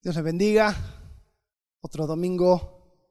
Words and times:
Dios 0.00 0.14
les 0.14 0.24
bendiga. 0.24 0.76
Otro 1.80 2.06
domingo 2.06 3.02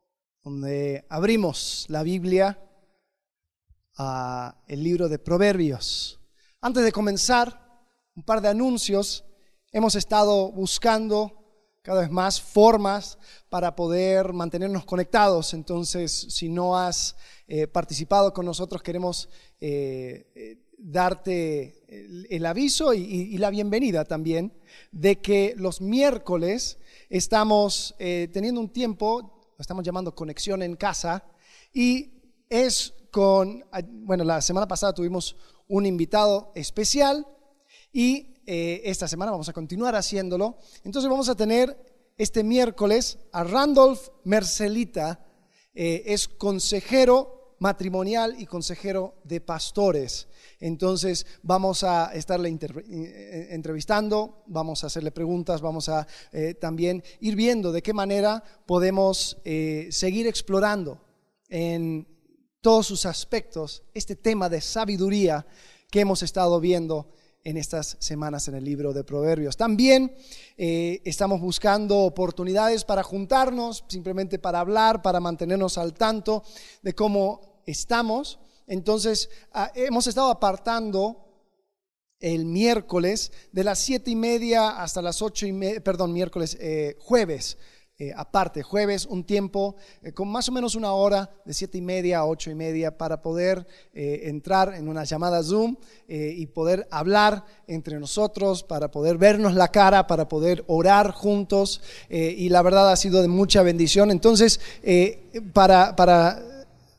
donde 0.42 1.06
abrimos 1.10 1.86
la 1.90 2.02
Biblia 2.02 2.58
a 3.98 4.64
el 4.68 4.84
libro 4.84 5.10
de 5.10 5.20
Proverbios. 5.20 6.22
Antes 6.62 6.86
de 6.86 6.94
comenzar, 6.94 7.68
un 8.16 8.24
par 8.24 8.42
de 8.42 8.48
anuncios. 8.48 9.26
Hemos 9.74 9.96
estado 9.96 10.50
buscando 10.54 11.38
cada 11.82 12.02
vez 12.02 12.10
más 12.10 12.42
formas 12.42 13.18
para 13.50 13.76
poder 13.76 14.32
mantenernos 14.32 14.86
conectados. 14.86 15.54
Entonces, 15.54 16.12
si 16.30 16.48
no 16.48 16.78
has 16.78 17.18
eh, 17.48 17.68
participado 17.68 18.34
con 18.34 18.46
nosotros, 18.46 18.82
queremos 18.82 19.28
eh, 19.60 20.32
eh, 20.36 20.67
darte 20.78 21.84
el, 22.30 22.46
aviso 22.46 22.94
y, 22.94 23.38
la 23.38 23.50
bienvenida 23.50 24.06
también 24.06 24.54
de 24.92 25.20
que 25.20 25.54
los 25.58 25.82
miércoles 25.82 26.78
estamos 27.10 27.96
eh, 28.00 28.30
teniendo 28.32 28.62
un 28.62 28.70
tiempo, 28.70 29.50
lo 29.58 29.62
estamos 29.62 29.84
llamando 29.84 30.14
conexión 30.14 30.62
en 30.62 30.76
casa, 30.76 31.26
y 31.74 32.12
es 32.50 32.94
con, 33.12 33.66
bueno, 33.90 34.24
la 34.24 34.42
semana 34.42 34.68
pasada 34.68 34.94
tuvimos 34.94 35.36
un 35.68 35.86
invitado 35.86 36.52
especial 36.56 37.28
y 37.92 38.36
eh, 38.46 38.82
esta 38.86 39.08
semana 39.08 39.32
vamos 39.32 39.50
a 39.50 39.54
continuar 39.54 39.96
haciéndolo. 39.96 40.58
Entonces 40.84 41.10
vamos 41.10 41.30
a 41.30 41.36
tener 41.36 41.78
este 42.18 42.44
miércoles 42.44 43.20
a 43.32 43.44
Randolph 43.44 44.10
Mercelita, 44.24 45.26
eh, 45.74 46.04
es 46.06 46.28
consejero 46.28 47.56
matrimonial 47.60 48.36
y 48.40 48.46
consejero 48.46 49.16
de 49.24 49.42
pastores. 49.42 50.28
Entonces 50.60 51.26
vamos 51.44 51.84
a 51.84 52.14
estarle 52.14 52.50
eh, 52.50 53.48
entrevistando, 53.52 54.44
vamos 54.48 54.84
a 54.84 54.88
hacerle 54.88 55.12
preguntas, 55.12 55.62
vamos 55.62 55.88
a 55.90 56.08
eh, 56.32 56.56
también 56.56 57.04
ir 57.20 57.36
viendo 57.36 57.72
de 57.72 57.84
qué 57.84 57.94
manera 57.94 58.44
podemos 58.66 59.38
eh, 59.46 59.88
seguir 59.92 60.26
explorando 60.26 61.00
en 61.50 62.08
todos 62.62 62.88
sus 62.88 63.06
aspectos 63.06 63.84
este 63.94 64.16
tema 64.16 64.50
de 64.50 64.62
sabiduría 64.62 65.46
que 65.92 66.02
hemos 66.02 66.24
estado 66.24 66.60
viendo 66.60 67.12
en 67.44 67.56
estas 67.56 67.96
semanas 68.00 68.48
en 68.50 68.56
el 68.56 68.66
libro 68.66 68.92
de 68.92 69.06
Proverbios. 69.06 69.56
También 69.56 70.14
estamos 70.58 71.40
buscando 71.40 72.00
oportunidades 72.00 72.84
para 72.84 73.04
juntarnos, 73.04 73.86
simplemente 73.88 74.38
para 74.38 74.60
hablar, 74.60 75.02
para 75.02 75.22
mantenernos 75.22 75.78
al 75.78 75.94
tanto 75.94 76.44
de 76.82 76.94
cómo 76.94 77.62
estamos. 77.66 78.40
Entonces, 78.68 79.30
ah, 79.54 79.72
hemos 79.74 80.06
estado 80.08 80.30
apartando 80.30 81.24
el 82.20 82.46
miércoles 82.46 83.32
de 83.52 83.64
las 83.64 83.80
siete 83.80 84.12
y 84.12 84.16
media 84.16 84.82
hasta 84.82 85.02
las 85.02 85.22
ocho 85.22 85.46
y 85.46 85.54
media, 85.54 85.82
perdón, 85.82 86.12
miércoles, 86.14 86.58
eh, 86.60 86.98
jueves, 87.00 87.58
eh, 88.00 88.12
aparte, 88.16 88.62
jueves, 88.62 89.06
un 89.06 89.24
tiempo 89.24 89.76
eh, 90.04 90.12
con 90.12 90.28
más 90.28 90.50
o 90.50 90.52
menos 90.52 90.76
una 90.76 90.92
hora 90.94 91.32
de 91.46 91.54
siete 91.54 91.80
y 91.80 91.82
media 91.82 92.20
a 92.20 92.26
ocho 92.26 92.52
y 92.52 92.56
media 92.56 92.96
para 92.96 93.22
poder 93.22 93.66
entrar 93.94 94.76
en 94.76 94.88
una 94.88 95.04
llamada 95.04 95.42
Zoom 95.42 95.78
y 96.08 96.46
poder 96.48 96.88
hablar 96.92 97.44
entre 97.66 98.00
nosotros, 98.00 98.64
para 98.64 98.92
poder 98.92 99.18
vernos 99.18 99.56
la 99.56 99.70
cara, 99.70 100.06
para 100.06 100.28
poder 100.28 100.64
orar 100.68 101.12
juntos. 101.12 101.82
y 102.10 102.50
la 102.50 102.62
verdad 102.62 102.92
ha 102.92 102.96
sido 102.96 103.24
de 103.24 103.28
mucha 103.28 103.64
bendición. 103.64 104.12
Entonces, 104.12 104.60
para, 105.54 105.96
para 105.96 106.57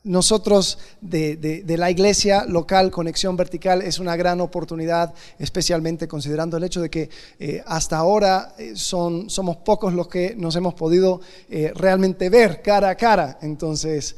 nosotros 0.09 0.79
de, 1.01 1.63
la 1.77 1.91
iglesia 1.91 2.43
local, 2.45 2.89
Conexión 2.89 3.37
Vertical, 3.37 3.83
es 3.83 3.99
una 3.99 4.15
gran 4.15 4.41
oportunidad, 4.41 5.13
especialmente 5.37 6.07
considerando 6.07 6.57
el 6.57 6.63
hecho 6.63 6.81
de 6.81 6.89
que 6.89 7.11
eh, 7.39 7.61
hasta 7.67 7.97
ahora 7.97 8.55
eh, 8.57 8.71
son, 8.73 9.29
somos 9.29 9.57
pocos 9.57 9.93
los 9.93 10.07
que 10.07 10.33
nos 10.35 10.55
hemos 10.55 10.73
podido 10.73 11.21
eh, 11.47 11.71
realmente 11.75 12.29
ver 12.29 12.63
cara 12.63 12.89
a 12.89 12.95
cara. 12.95 13.37
Entonces, 13.43 14.15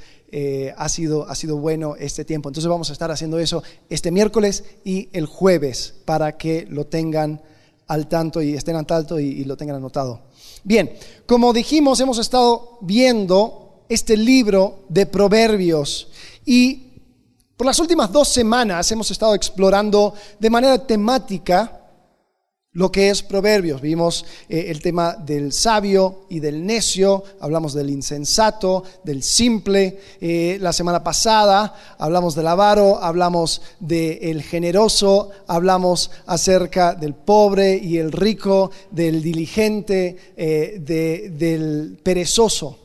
ha, 0.78 0.88
sido, 0.88 1.28
ha 1.28 1.36
sido 1.36 1.58
bueno 1.58 1.98
este 1.98 2.24
tiempo. 2.24 2.48
Entonces 2.48 2.70
vamos 2.70 2.90
a 2.90 2.94
estar 2.94 3.12
haciendo 3.12 3.38
eso 3.38 3.62
este 3.90 4.12
miércoles 4.12 4.64
y 4.86 5.10
el 5.12 5.26
jueves 5.26 5.94
para 6.06 6.38
que 6.38 6.66
lo 6.70 6.88
tengan 6.88 7.42
al 7.88 8.08
tanto 8.08 8.42
y 8.42 8.54
estén 8.54 8.78
al 8.78 8.86
tanto 8.86 9.20
y 9.20 9.44
lo 9.44 9.58
tengan 9.58 9.76
anotado. 9.76 10.22
Bien, 10.64 10.94
como 11.26 11.52
dijimos, 11.52 12.00
hemos 12.00 12.18
estado 12.18 12.78
viendo 12.80 13.71
este 13.92 14.16
libro 14.16 14.86
de 14.88 15.06
proverbios. 15.06 16.08
Y 16.46 16.88
por 17.58 17.68
las 17.68 17.78
últimas 17.78 18.10
dos 18.10 18.30
semanas 18.30 18.90
hemos 18.92 19.12
estado 19.12 19.36
explorando 19.36 20.14
de 20.40 20.50
manera 20.50 20.88
temática 20.88 21.78
lo 22.74 22.90
que 22.90 23.10
es 23.10 23.22
proverbios. 23.22 23.82
Vimos 23.82 24.26
eh, 24.48 24.68
el 24.70 24.82
tema 24.82 25.14
del 25.16 25.52
sabio 25.52 26.26
y 26.30 26.40
del 26.40 26.66
necio, 26.66 27.22
hablamos 27.42 27.74
del 27.74 27.90
insensato, 27.90 28.86
del 29.04 29.24
simple. 29.24 30.00
Eh, 30.22 30.58
la 30.62 30.72
semana 30.72 31.04
pasada 31.04 31.76
hablamos 31.98 32.34
del 32.34 32.48
avaro, 32.48 32.98
hablamos 33.04 33.62
del 33.82 34.42
generoso, 34.42 35.32
hablamos 35.48 36.12
acerca 36.28 36.96
del 36.96 37.14
pobre 37.14 37.76
y 37.76 37.98
el 37.98 38.14
rico, 38.14 38.72
del 38.90 39.22
diligente, 39.22 40.34
eh, 40.38 40.78
del 40.80 42.00
perezoso. 42.02 42.81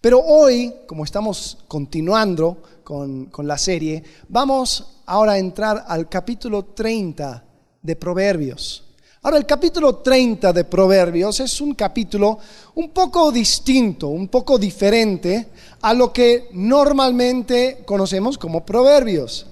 Pero 0.00 0.20
hoy, 0.20 0.72
como 0.86 1.04
estamos 1.04 1.58
continuando 1.66 2.62
con, 2.84 3.30
la 3.42 3.58
serie, 3.58 4.04
vamos 4.28 5.02
ahora 5.06 5.32
a 5.32 5.38
entrar 5.38 5.84
al 5.88 6.08
capítulo 6.08 6.66
30 6.66 7.44
de 7.82 7.96
Proverbios. 7.96 8.84
Ahora, 9.22 9.38
el 9.38 9.46
capítulo 9.46 9.96
30 9.96 10.52
de 10.52 10.64
Proverbios 10.64 11.40
es 11.40 11.60
un 11.60 11.74
capítulo 11.74 12.38
un 12.76 12.90
poco 12.90 13.32
distinto, 13.32 14.06
un 14.08 14.28
poco 14.28 14.56
diferente 14.56 15.48
a 15.80 15.92
lo 15.92 16.12
que 16.12 16.48
normalmente 16.52 17.82
conocemos 17.84 18.38
como 18.38 18.64
Proverbios 18.64 19.46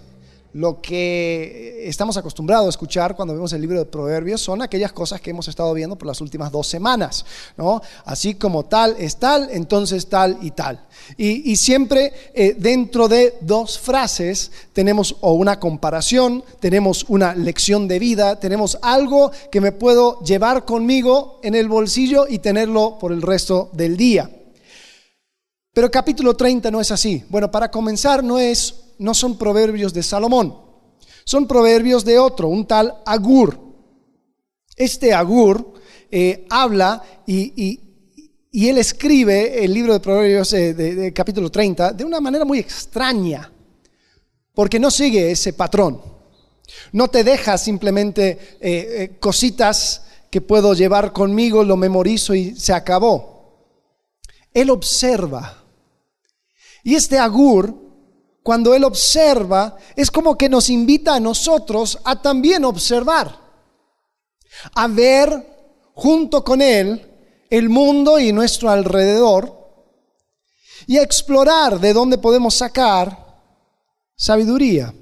lo 0.57 0.81
que 0.81 1.87
estamos 1.87 2.17
acostumbrados 2.17 2.67
a 2.67 2.71
escuchar 2.71 3.15
cuando 3.15 3.35
vemos 3.35 3.53
el 3.53 3.61
libro 3.61 3.79
de 3.79 3.85
Proverbios 3.85 4.41
son 4.41 4.63
aquellas 4.63 4.91
cosas 4.91 5.21
que 5.21 5.29
hemos 5.29 5.49
estado 5.49 5.75
viendo 5.75 5.97
por 5.97 6.09
las 6.09 6.23
últimas 6.23 6.51
dos 6.51 6.67
semanas, 6.67 7.27
¿no? 7.59 7.83
Así 8.07 8.37
como 8.37 8.65
tal 8.65 8.97
es 8.99 9.17
tal, 9.17 9.51
entonces 9.53 10.09
tal 10.09 10.39
y 10.41 10.53
tal. 10.53 10.87
Y, 11.19 11.55
siempre 11.57 12.11
eh, 12.33 12.57
dentro 12.59 13.07
de 13.07 13.35
dos 13.43 13.79
frases 13.79 14.51
tenemos 14.73 15.17
o 15.21 15.35
una 15.35 15.61
comparación, 15.61 16.43
tenemos 16.59 17.05
una 17.09 17.35
lección 17.35 17.87
de 17.87 17.99
vida, 17.99 18.41
tenemos 18.41 18.79
algo 18.81 19.31
que 19.53 19.61
me 19.61 19.73
puedo 19.73 20.23
llevar 20.23 20.65
conmigo 20.65 21.39
en 21.43 21.55
el 21.55 21.69
bolsillo 21.69 22.27
y 22.27 22.39
tenerlo 22.39 22.97
por 22.99 23.13
el 23.13 23.21
resto 23.21 23.69
del 23.75 23.99
día. 23.99 24.31
Pero 25.75 25.91
capítulo 25.91 26.35
30 26.35 26.71
no 26.71 26.81
es 26.81 26.91
así. 26.91 27.23
Bueno, 27.29 27.51
para 27.51 27.71
comenzar 27.71 28.25
no 28.25 28.39
es 28.39 28.86
no 28.99 29.15
son 29.15 29.39
proverbios 29.39 29.93
de 29.93 30.03
Salomón, 30.03 30.67
son 31.25 31.47
proverbios 31.47 32.05
de 32.05 32.19
otro, 32.19 32.49
un 32.49 32.67
tal 32.67 33.03
Agur. 33.05 33.59
Este 34.77 35.13
Agur 35.13 35.75
eh, 36.11 36.47
habla 36.51 37.03
y, 37.27 37.81
él 38.53 38.79
escribe 38.79 39.65
el 39.65 39.75
libro 39.75 39.93
de 39.93 40.01
Proverbios 40.01 40.53
eh, 40.55 41.13
capítulo 41.15 41.51
30 41.51 41.93
de 41.93 42.05
una 42.05 42.21
manera 42.21 42.45
muy 42.45 42.59
extraña, 42.59 43.53
porque 44.55 44.79
no 44.79 44.91
sigue 44.91 45.31
ese 45.31 45.53
patrón. 45.53 46.01
No 46.93 47.09
te 47.09 47.23
deja 47.23 47.59
simplemente 47.59 48.59
eh, 48.61 49.17
cositas 49.21 50.03
que 50.31 50.41
puedo 50.41 50.75
llevar 50.75 51.13
conmigo, 51.13 51.65
lo 51.65 51.77
memorizo 51.77 52.35
y 52.35 52.55
se 52.57 52.73
acabó. 52.73 53.37
Él 54.53 54.71
observa. 54.71 55.65
Y 56.83 56.95
este 56.95 57.19
Agur 57.19 57.86
cuando 58.47 58.77
Él 58.77 58.85
observa, 58.85 59.77
es 59.97 60.09
como 60.09 60.39
que 60.39 60.49
nos 60.49 60.71
invita 60.71 61.17
a 61.17 61.19
nosotros 61.19 61.99
a 62.05 62.23
también 62.23 62.65
observar, 62.65 63.37
a 64.73 64.87
ver 64.87 65.91
junto 65.95 66.45
con 66.45 66.63
Él 66.63 67.11
el 67.51 67.69
mundo 67.69 68.21
y 68.21 68.33
nuestro 68.33 68.71
alrededor 68.71 69.53
y 70.87 70.97
a 70.97 71.03
explorar 71.03 71.81
de 71.81 71.93
dónde 71.93 72.19
podemos 72.19 72.55
sacar 72.55 73.43
sabiduría. 74.15 74.95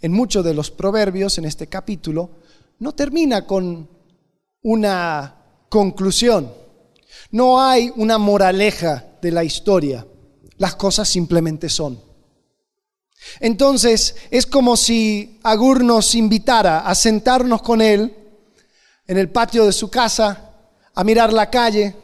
En 0.00 0.12
muchos 0.12 0.44
de 0.44 0.54
los 0.54 0.70
proverbios 0.70 1.36
en 1.38 1.46
este 1.46 1.66
capítulo 1.66 2.30
no 2.78 2.94
termina 2.94 3.44
con 3.44 3.90
una 4.62 5.66
conclusión, 5.68 6.54
no 7.32 7.60
hay 7.60 7.92
una 7.96 8.18
moraleja 8.18 9.04
de 9.20 9.32
la 9.32 9.42
historia 9.42 10.06
las 10.58 10.76
cosas 10.76 11.08
simplemente 11.08 11.68
son. 11.68 12.00
Entonces 13.40 14.16
es 14.30 14.46
como 14.46 14.76
si 14.76 15.40
Agur 15.42 15.82
nos 15.82 16.14
invitara 16.14 16.80
a 16.80 16.94
sentarnos 16.94 17.62
con 17.62 17.80
él 17.80 18.14
en 19.06 19.18
el 19.18 19.30
patio 19.30 19.66
de 19.66 19.72
su 19.72 19.90
casa, 19.90 20.50
a 20.94 21.04
mirar 21.04 21.32
la 21.32 21.50
calle, 21.50 21.94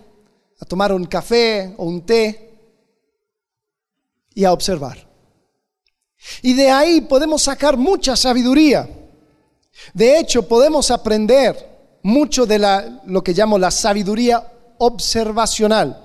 a 0.61 0.65
tomar 0.65 0.93
un 0.93 1.07
café 1.07 1.75
o 1.77 1.85
un 1.85 2.05
té 2.05 2.51
y 4.35 4.45
a 4.45 4.53
observar. 4.53 5.09
Y 6.43 6.55
de 6.55 6.71
ahí 6.71 7.01
podemos 7.03 7.43
sacar 7.43 7.77
mucha 7.77 8.17
sabiduría. 8.17 8.89
De 9.95 10.19
hecho, 10.19 10.47
podemos 10.47 10.91
aprender 10.91 11.71
mucho 12.03 12.45
de 12.45 12.59
la, 12.59 13.03
lo 13.07 13.23
que 13.23 13.33
llamo 13.33 13.59
la 13.59 13.71
sabiduría 13.71 14.53
observacional, 14.79 16.03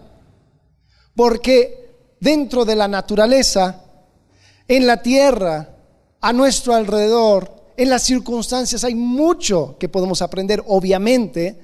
porque 1.16 1.85
dentro 2.20 2.66
de 2.66 2.76
la 2.76 2.88
naturaleza, 2.88 3.84
en 4.68 4.88
la 4.88 5.02
tierra, 5.02 5.70
a 6.22 6.34
nuestro 6.34 6.74
alrededor, 6.74 7.74
en 7.78 7.90
las 7.90 8.04
circunstancias, 8.04 8.84
hay 8.84 8.96
mucho 8.96 9.78
que 9.80 9.90
podemos 9.90 10.22
aprender. 10.22 10.64
Obviamente, 10.66 11.60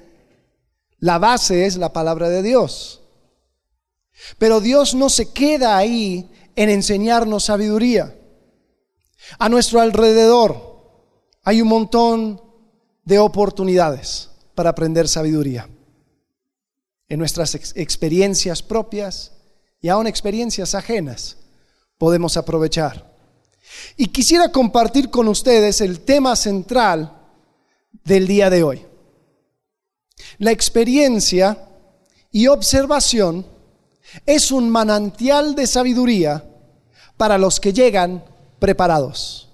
la 0.98 1.18
base 1.18 1.66
es 1.66 1.76
la 1.76 1.92
palabra 1.92 2.28
de 2.28 2.42
Dios. 2.42 3.00
Pero 4.38 4.60
Dios 4.60 4.94
no 4.94 5.08
se 5.08 5.32
queda 5.32 5.76
ahí 5.76 6.30
en 6.54 6.68
enseñarnos 6.70 7.44
sabiduría. 7.44 8.14
A 9.38 9.48
nuestro 9.48 9.80
alrededor 9.80 10.72
hay 11.42 11.62
un 11.62 11.68
montón 11.68 12.40
de 13.04 13.18
oportunidades 13.18 14.30
para 14.54 14.70
aprender 14.70 15.08
sabiduría. 15.08 15.68
En 17.08 17.18
nuestras 17.18 17.54
experiencias 17.74 18.62
propias 18.62 19.32
y 19.82 19.88
aún 19.88 20.06
experiencias 20.06 20.74
ajenas 20.76 21.36
podemos 21.98 22.36
aprovechar. 22.36 23.12
Y 23.96 24.06
quisiera 24.06 24.50
compartir 24.50 25.10
con 25.10 25.26
ustedes 25.26 25.80
el 25.80 26.00
tema 26.00 26.36
central 26.36 27.12
del 28.04 28.28
día 28.28 28.48
de 28.48 28.62
hoy. 28.62 28.86
La 30.38 30.52
experiencia 30.52 31.68
y 32.30 32.46
observación 32.46 33.44
es 34.24 34.52
un 34.52 34.70
manantial 34.70 35.54
de 35.54 35.66
sabiduría 35.66 36.44
para 37.16 37.36
los 37.36 37.58
que 37.58 37.72
llegan 37.72 38.24
preparados. 38.58 39.48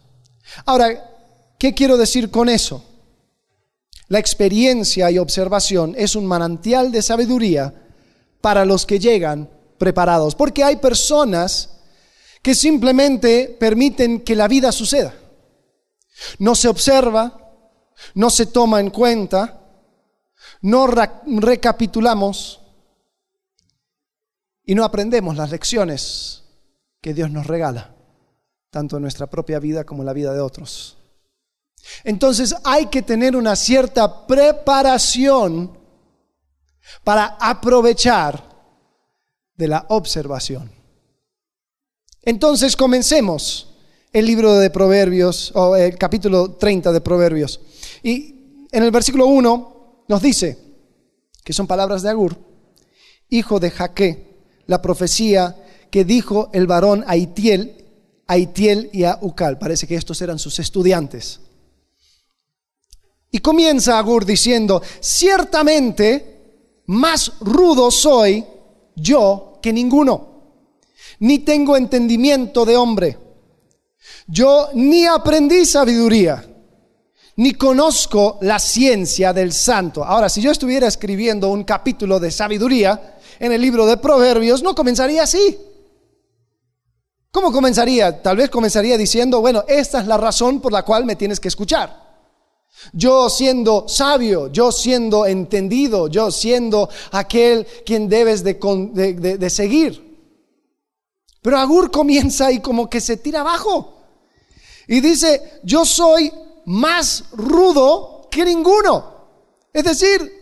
Ahora, 0.66 1.10
¿qué 1.58 1.74
quiero 1.74 1.96
decir 1.96 2.30
con 2.30 2.48
eso? 2.48 2.84
La 4.08 4.18
experiencia 4.18 5.10
y 5.10 5.18
observación 5.18 5.94
es 5.96 6.16
un 6.16 6.26
manantial 6.26 6.92
de 6.92 7.02
sabiduría 7.02 7.74
para 8.40 8.64
los 8.64 8.84
que 8.84 8.98
llegan 8.98 9.48
preparados, 9.78 10.34
porque 10.34 10.64
hay 10.64 10.76
personas 10.76 11.70
que 12.42 12.54
simplemente 12.54 13.56
permiten 13.58 14.20
que 14.20 14.36
la 14.36 14.48
vida 14.48 14.72
suceda. 14.72 15.14
No 16.38 16.54
se 16.54 16.68
observa, 16.68 17.54
no 18.14 18.30
se 18.30 18.46
toma 18.46 18.80
en 18.80 18.90
cuenta, 18.90 19.60
no 20.62 20.86
recapitulamos 20.86 22.60
y 24.64 24.74
no 24.74 24.84
aprendemos 24.84 25.36
las 25.36 25.50
lecciones 25.50 26.42
que 27.00 27.14
Dios 27.14 27.30
nos 27.30 27.46
regala, 27.46 27.94
tanto 28.70 28.96
en 28.96 29.02
nuestra 29.02 29.28
propia 29.28 29.58
vida 29.58 29.84
como 29.84 30.02
en 30.02 30.06
la 30.06 30.12
vida 30.12 30.34
de 30.34 30.40
otros. 30.40 30.96
Entonces 32.04 32.54
hay 32.64 32.86
que 32.86 33.02
tener 33.02 33.36
una 33.36 33.56
cierta 33.56 34.26
preparación 34.26 35.78
para 37.04 37.36
aprovechar 37.40 38.47
de 39.58 39.68
la 39.68 39.84
observación. 39.90 40.70
Entonces 42.22 42.76
comencemos 42.76 43.74
el 44.12 44.24
libro 44.24 44.54
de 44.54 44.70
Proverbios, 44.70 45.52
o 45.54 45.76
el 45.76 45.98
capítulo 45.98 46.52
30 46.52 46.92
de 46.92 47.00
Proverbios. 47.00 47.60
Y 48.02 48.66
en 48.70 48.82
el 48.82 48.90
versículo 48.90 49.26
1 49.26 50.04
nos 50.08 50.22
dice, 50.22 50.58
que 51.44 51.52
son 51.52 51.66
palabras 51.66 52.02
de 52.02 52.10
Agur, 52.10 52.36
hijo 53.28 53.60
de 53.60 53.70
Jaque, 53.70 54.38
la 54.66 54.80
profecía 54.80 55.56
que 55.90 56.04
dijo 56.04 56.50
el 56.52 56.66
varón 56.66 57.04
a 57.06 57.16
Itiel, 57.16 57.84
a 58.26 58.38
Itiel 58.38 58.90
y 58.92 59.04
a 59.04 59.18
Ucal. 59.20 59.58
Parece 59.58 59.86
que 59.86 59.96
estos 59.96 60.20
eran 60.22 60.38
sus 60.38 60.58
estudiantes. 60.58 61.40
Y 63.30 63.38
comienza 63.38 63.98
Agur 63.98 64.24
diciendo, 64.24 64.82
ciertamente 65.00 66.82
más 66.86 67.32
rudo 67.40 67.90
soy 67.90 68.44
yo 68.94 69.47
que 69.60 69.72
ninguno, 69.72 70.38
ni 71.20 71.40
tengo 71.40 71.76
entendimiento 71.76 72.64
de 72.64 72.76
hombre. 72.76 73.18
Yo 74.26 74.68
ni 74.74 75.06
aprendí 75.06 75.64
sabiduría, 75.64 76.44
ni 77.36 77.52
conozco 77.54 78.38
la 78.42 78.58
ciencia 78.58 79.32
del 79.32 79.52
santo. 79.52 80.04
Ahora, 80.04 80.28
si 80.28 80.40
yo 80.40 80.50
estuviera 80.50 80.86
escribiendo 80.86 81.50
un 81.50 81.64
capítulo 81.64 82.18
de 82.20 82.30
sabiduría 82.30 83.18
en 83.38 83.52
el 83.52 83.60
libro 83.60 83.86
de 83.86 83.96
Proverbios, 83.96 84.62
no 84.62 84.74
comenzaría 84.74 85.22
así. 85.22 85.58
¿Cómo 87.30 87.52
comenzaría? 87.52 88.22
Tal 88.22 88.38
vez 88.38 88.50
comenzaría 88.50 88.96
diciendo, 88.96 89.40
bueno, 89.40 89.64
esta 89.68 90.00
es 90.00 90.06
la 90.06 90.16
razón 90.16 90.60
por 90.60 90.72
la 90.72 90.84
cual 90.84 91.04
me 91.04 91.16
tienes 91.16 91.38
que 91.38 91.48
escuchar. 91.48 92.07
Yo 92.92 93.28
siendo 93.28 93.88
sabio, 93.88 94.50
yo 94.52 94.72
siendo 94.72 95.26
entendido, 95.26 96.08
yo 96.08 96.30
siendo 96.30 96.88
aquel 97.10 97.66
quien 97.84 98.08
debes 98.08 98.44
de, 98.44 99.50
seguir. 99.50 100.06
Pero 101.42 101.58
Agur 101.58 101.90
comienza 101.90 102.50
y 102.50 102.60
como 102.60 102.88
que 102.88 103.00
se 103.00 103.16
tira 103.16 103.40
abajo. 103.40 103.94
Y 104.86 105.00
dice, 105.00 105.60
yo 105.64 105.84
soy 105.84 106.32
más 106.66 107.24
rudo 107.32 108.28
que 108.30 108.44
ninguno. 108.44 109.18
Es 109.72 109.84
decir, 109.84 110.32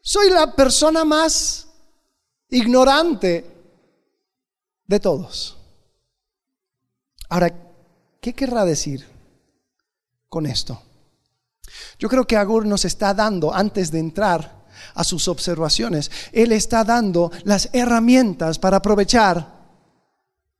soy 0.00 0.30
la 0.30 0.54
persona 0.54 1.04
más 1.04 1.68
ignorante 2.50 3.44
de 4.86 5.00
todos. 5.00 5.56
Ahora, 7.28 7.54
¿qué 8.20 8.34
querrá 8.34 8.64
decir 8.64 9.06
con 10.28 10.46
esto? 10.46 10.82
Yo 11.98 12.08
creo 12.08 12.26
que 12.26 12.36
Agur 12.36 12.66
nos 12.66 12.84
está 12.84 13.14
dando, 13.14 13.52
antes 13.54 13.90
de 13.90 13.98
entrar 13.98 14.66
a 14.94 15.04
sus 15.04 15.28
observaciones, 15.28 16.10
Él 16.32 16.52
está 16.52 16.84
dando 16.84 17.30
las 17.44 17.68
herramientas 17.72 18.58
para 18.58 18.78
aprovechar 18.78 19.58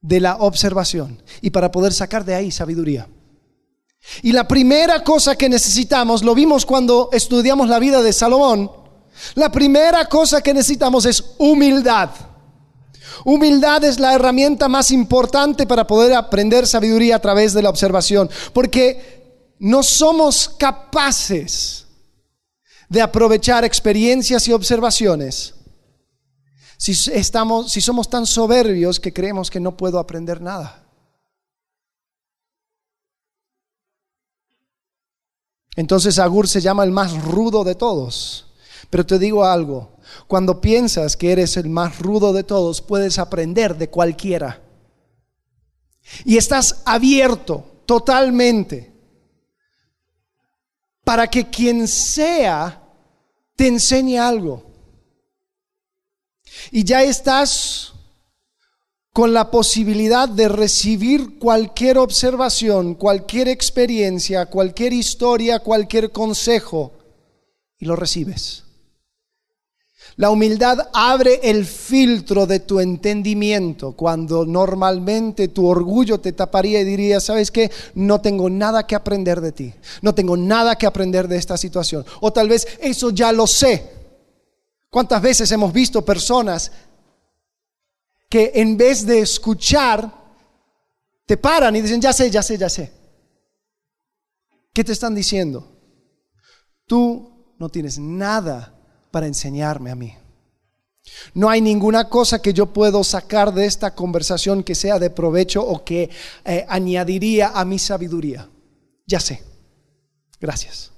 de 0.01 0.21
la 0.21 0.37
observación 0.37 1.23
y 1.41 1.51
para 1.51 1.71
poder 1.71 1.93
sacar 1.93 2.25
de 2.25 2.35
ahí 2.35 2.51
sabiduría. 2.51 3.09
Y 4.23 4.33
la 4.33 4.47
primera 4.47 5.03
cosa 5.03 5.37
que 5.37 5.49
necesitamos, 5.49 6.23
lo 6.23 6.35
vimos 6.35 6.65
cuando 6.65 7.11
estudiamos 7.13 7.69
la 7.69 7.79
vida 7.79 8.03
de 8.03 8.13
Salomón, 8.13 8.71
la 9.35 9.51
primera 9.51 10.07
cosa 10.07 10.41
que 10.41 10.55
necesitamos 10.55 11.05
es 11.07 11.25
humildad. 11.39 12.11
Humildad 13.25 13.83
es 13.85 13.99
la 13.99 14.15
herramienta 14.15 14.69
más 14.69 14.93
importante 14.93 15.67
para 15.67 15.87
poder 15.87 16.15
aprender 16.15 16.67
sabiduría 16.67 17.17
a 17.17 17.21
través 17.21 17.53
de 17.53 17.63
la 17.63 17.71
observación, 17.71 18.31
porque 18.53 19.18
no 19.59 19.83
somos 19.83 20.49
capaces 20.49 21.87
de 22.89 23.01
aprovechar 23.01 23.65
experiencias 23.65 24.49
y 24.49 24.53
observaciones 24.53 25.55
si, 26.79 26.93
estamos, 27.13 27.73
si 27.73 27.81
somos 27.81 28.09
tan 28.09 28.25
soberbios 28.25 29.01
que 29.01 29.13
creemos 29.13 29.51
que 29.51 29.59
no 29.59 29.77
puedo 29.77 29.99
aprender 29.99 30.41
nada. 30.41 30.85
Entonces 35.75 36.19
Agur 36.19 36.49
se 36.49 36.61
llama 36.61 36.85
el 36.85 36.93
más 36.93 37.21
rudo 37.25 37.65
de 37.65 37.75
todos. 37.75 38.47
Pero 38.91 39.05
te 39.05 39.19
digo 39.19 39.45
algo, 39.45 39.97
cuando 40.29 40.61
piensas 40.61 41.17
que 41.17 41.33
eres 41.33 41.57
el 41.57 41.69
más 41.69 41.99
rudo 41.99 42.33
de 42.33 42.45
todos, 42.45 42.81
puedes 42.81 43.19
aprender 43.19 43.77
de 43.77 43.91
cualquiera. 43.91 44.63
Y 46.25 46.37
estás 46.37 46.83
abierto 46.85 47.83
totalmente 47.87 48.93
para 51.09 51.27
que 51.27 51.49
quien 51.49 51.89
sea 51.89 52.83
te 53.57 53.67
enseñe 53.67 54.19
algo. 54.19 54.71
Y 56.71 56.85
ya 56.85 57.03
estás 57.03 57.95
con 59.15 59.33
la 59.33 59.51
posibilidad 59.51 60.29
de 60.29 60.51
recibir 60.51 61.39
cualquier 61.39 61.97
observación, 61.97 62.95
cualquier 62.95 63.49
experiencia, 63.49 64.45
cualquier 64.51 64.93
historia, 64.93 65.61
cualquier 65.61 66.13
consejo, 66.13 66.93
y 67.79 67.87
lo 67.87 67.97
recibes. 67.97 68.65
La 70.17 70.31
humildad 70.31 70.89
abre 70.93 71.41
el 71.43 71.65
filtro 71.65 72.47
de 72.47 72.61
tu 72.61 72.81
entendimiento 72.81 73.93
cuando 73.93 74.45
normalmente 74.45 75.49
tu 75.49 75.67
orgullo 75.67 76.19
te 76.19 76.33
taparía 76.33 76.81
y 76.81 76.85
diría, 76.85 77.21
¿sabes 77.21 77.51
qué? 77.51 77.71
No 77.95 78.21
tengo 78.21 78.51
nada 78.51 78.87
que 78.87 78.97
aprender 78.97 79.41
de 79.41 79.53
ti, 79.53 79.75
no 80.03 80.15
tengo 80.15 80.37
nada 80.37 80.77
que 80.77 80.87
aprender 80.87 81.29
de 81.29 81.37
esta 81.37 81.57
situación. 81.57 82.05
O 82.21 82.33
tal 82.33 82.49
vez 82.49 82.67
eso 82.81 83.11
ya 83.11 83.33
lo 83.33 83.47
sé. 83.47 83.93
¿Cuántas 84.91 85.21
veces 85.21 85.53
hemos 85.53 85.73
visto 85.73 86.05
personas 86.05 86.73
que 88.29 88.53
en 88.55 88.77
vez 88.77 89.07
de 89.07 89.21
escuchar, 89.21 90.13
te 91.27 91.37
paran 91.37 91.77
y 91.77 91.83
dicen, 91.83 92.01
ya 92.01 92.13
sé, 92.13 92.31
ya 92.31 92.43
sé, 92.43 92.57
ya 92.57 92.69
sé? 92.69 92.93
¿Qué 94.73 94.85
te 94.85 94.93
están 94.93 95.15
diciendo? 95.15 95.77
Tú 96.87 97.55
no 97.59 97.69
tienes 97.69 97.99
nada 97.99 98.78
para 99.19 99.27
enseñarme 99.27 99.91
a 99.91 99.97
mí. 99.97 100.15
No 101.35 101.51
hay 101.51 101.61
ninguna 101.61 102.09
cosa 102.09 102.41
que 102.41 102.53
yo 102.53 102.67
puedo 102.67 103.03
sacar 103.03 103.53
de 103.53 103.67
esta 103.67 103.93
conversación 103.93 104.63
que 104.63 104.77
sea 104.77 105.01
de 105.01 105.11
provecho 105.11 105.61
o 105.61 105.85
que 105.85 106.09
eh, 106.45 106.65
añadiría 106.69 107.49
a 107.53 107.65
mi 107.65 107.81
sabiduría. 107.81 108.49
Ya 109.09 109.19
sé. 109.19 109.43
Gracias. 110.41 110.93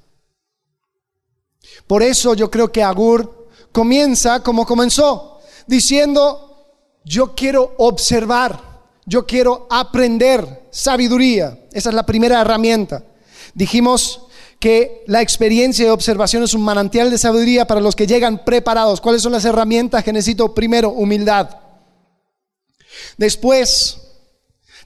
Por 1.87 2.03
eso 2.03 2.35
yo 2.35 2.51
creo 2.51 2.71
que 2.71 2.83
Agur 2.83 3.49
comienza 3.73 4.43
como 4.43 4.67
comenzó, 4.67 5.41
diciendo, 5.67 6.93
yo 7.07 7.35
quiero 7.35 7.75
observar, 7.79 8.61
yo 9.07 9.27
quiero 9.27 9.67
aprender 9.71 10.69
sabiduría. 10.71 11.59
Esa 11.73 11.89
es 11.89 11.95
la 11.95 12.05
primera 12.05 12.43
herramienta. 12.43 13.03
Dijimos 13.55 14.27
que 14.61 15.05
la 15.07 15.23
experiencia 15.23 15.87
de 15.87 15.91
observación 15.91 16.43
es 16.43 16.53
un 16.53 16.61
manantial 16.61 17.11
de 17.11 17.17
sabiduría 17.17 17.67
para 17.67 17.81
los 17.81 17.97
que 17.97 18.07
llegan 18.07 18.45
preparados. 18.45 19.01
¿Cuáles 19.01 19.23
son 19.23 19.33
las 19.33 19.47
herramientas 19.47 20.05
que 20.05 20.13
necesito? 20.13 20.55
Primero, 20.55 20.91
humildad. 20.91 21.49
Después, 23.17 23.97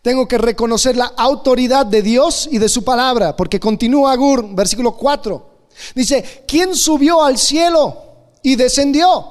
tengo 0.01 0.29
que 0.29 0.39
reconocer 0.39 0.97
la 0.97 1.13
autoridad 1.17 1.87
de 1.87 2.03
Dios 2.03 2.49
y 2.51 2.59
de 2.59 2.69
su 2.69 2.85
palabra, 2.85 3.35
porque 3.35 3.59
continúa 3.59 4.13
Agur, 4.13 4.55
versículo 4.55 4.97
4. 4.97 5.51
Dice, 5.97 6.45
¿quién 6.47 6.77
subió 6.77 7.25
al 7.25 7.37
cielo 7.37 8.31
y 8.45 8.55
descendió? 8.55 9.29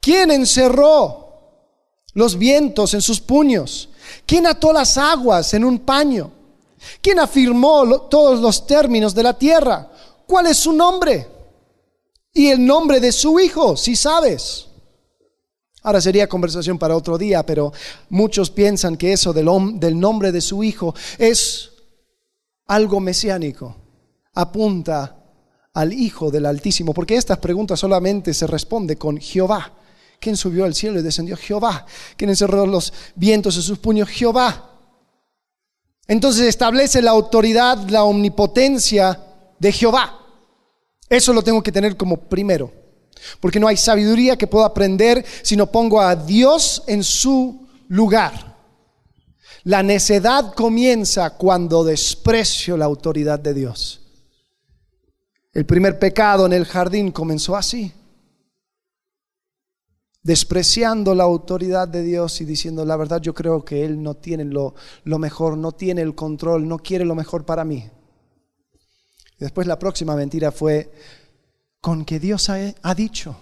¿Quién 0.00 0.30
encerró 0.30 1.68
los 2.14 2.38
vientos 2.38 2.94
en 2.94 3.02
sus 3.02 3.20
puños? 3.20 3.90
¿Quién 4.24 4.46
ató 4.46 4.72
las 4.72 4.96
aguas 4.96 5.52
en 5.52 5.64
un 5.64 5.80
paño? 5.80 6.41
¿Quién 7.00 7.18
afirmó 7.18 8.02
todos 8.02 8.40
los 8.40 8.66
términos 8.66 9.14
de 9.14 9.22
la 9.22 9.38
tierra? 9.38 9.90
¿Cuál 10.26 10.46
es 10.46 10.58
su 10.58 10.72
nombre? 10.72 11.28
Y 12.32 12.48
el 12.48 12.64
nombre 12.64 13.00
de 13.00 13.12
su 13.12 13.38
hijo, 13.38 13.76
si 13.76 13.96
sabes. 13.96 14.66
Ahora 15.82 16.00
sería 16.00 16.28
conversación 16.28 16.78
para 16.78 16.96
otro 16.96 17.18
día, 17.18 17.44
pero 17.44 17.72
muchos 18.08 18.50
piensan 18.50 18.96
que 18.96 19.12
eso 19.12 19.32
del, 19.32 19.48
del 19.80 19.98
nombre 19.98 20.30
de 20.30 20.40
su 20.40 20.62
hijo 20.62 20.94
es 21.18 21.70
algo 22.66 23.00
mesiánico. 23.00 23.76
Apunta 24.34 25.18
al 25.74 25.92
Hijo 25.92 26.30
del 26.30 26.46
Altísimo, 26.46 26.94
porque 26.94 27.16
estas 27.16 27.38
preguntas 27.38 27.80
solamente 27.80 28.32
se 28.32 28.46
responde 28.46 28.96
con 28.96 29.18
Jehová. 29.18 29.72
¿Quién 30.20 30.36
subió 30.36 30.64
al 30.64 30.74
cielo 30.74 31.00
y 31.00 31.02
descendió? 31.02 31.36
Jehová. 31.36 31.84
¿Quién 32.16 32.30
encerró 32.30 32.64
los 32.64 32.92
vientos 33.16 33.56
en 33.56 33.62
sus 33.62 33.78
puños? 33.78 34.08
Jehová. 34.08 34.71
Entonces 36.12 36.46
establece 36.46 37.00
la 37.00 37.12
autoridad, 37.12 37.88
la 37.88 38.04
omnipotencia 38.04 39.18
de 39.58 39.72
Jehová. 39.72 40.18
Eso 41.08 41.32
lo 41.32 41.40
tengo 41.40 41.62
que 41.62 41.72
tener 41.72 41.96
como 41.96 42.18
primero. 42.18 42.70
Porque 43.40 43.58
no 43.58 43.66
hay 43.66 43.78
sabiduría 43.78 44.36
que 44.36 44.46
pueda 44.46 44.66
aprender 44.66 45.24
si 45.40 45.56
no 45.56 45.72
pongo 45.72 46.02
a 46.02 46.14
Dios 46.14 46.82
en 46.86 47.02
su 47.02 47.66
lugar. 47.88 48.58
La 49.64 49.82
necedad 49.82 50.52
comienza 50.52 51.30
cuando 51.30 51.82
desprecio 51.82 52.76
la 52.76 52.84
autoridad 52.84 53.38
de 53.38 53.54
Dios. 53.54 54.02
El 55.54 55.64
primer 55.64 55.98
pecado 55.98 56.44
en 56.44 56.52
el 56.52 56.66
jardín 56.66 57.10
comenzó 57.10 57.56
así, 57.56 57.90
despreciando 60.22 61.14
la 61.14 61.24
autoridad 61.24 61.88
de 61.88 62.02
Dios 62.02 62.40
y 62.40 62.44
diciendo, 62.44 62.84
la 62.84 62.96
verdad 62.96 63.20
yo 63.20 63.34
creo 63.34 63.64
que 63.64 63.84
Él 63.84 64.02
no 64.02 64.14
tiene 64.14 64.44
lo, 64.44 64.74
lo 65.04 65.18
mejor, 65.18 65.56
no 65.56 65.72
tiene 65.72 66.02
el 66.02 66.14
control, 66.14 66.68
no 66.68 66.78
quiere 66.78 67.04
lo 67.04 67.14
mejor 67.14 67.44
para 67.44 67.64
mí. 67.64 67.90
después 69.38 69.66
la 69.66 69.78
próxima 69.78 70.14
mentira 70.14 70.52
fue, 70.52 70.92
con 71.80 72.04
que 72.04 72.20
Dios 72.20 72.48
ha, 72.48 72.94
dicho. 72.94 73.36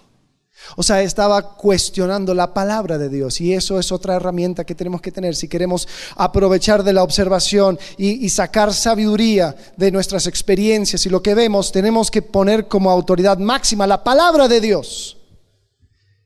O 0.75 0.81
sea, 0.81 1.03
estaba 1.03 1.55
cuestionando 1.55 2.33
la 2.33 2.55
palabra 2.55 2.97
de 2.97 3.09
Dios 3.09 3.39
y 3.39 3.53
eso 3.53 3.79
es 3.79 3.91
otra 3.91 4.15
herramienta 4.15 4.63
que 4.63 4.73
tenemos 4.73 5.01
que 5.01 5.11
tener 5.11 5.35
si 5.35 5.47
queremos 5.47 5.87
aprovechar 6.15 6.83
de 6.83 6.93
la 6.93 7.03
observación 7.03 7.77
y, 7.97 8.25
y, 8.25 8.29
sacar 8.29 8.73
sabiduría 8.73 9.55
de 9.77 9.91
nuestras 9.91 10.25
experiencias 10.25 11.05
y 11.05 11.09
lo 11.09 11.21
que 11.21 11.35
vemos, 11.35 11.71
tenemos 11.71 12.09
que 12.09 12.23
poner 12.23 12.67
como 12.67 12.89
autoridad 12.89 13.37
máxima 13.37 13.85
la 13.85 14.03
palabra 14.03 14.47
de 14.47 14.61
Dios. 14.61 15.20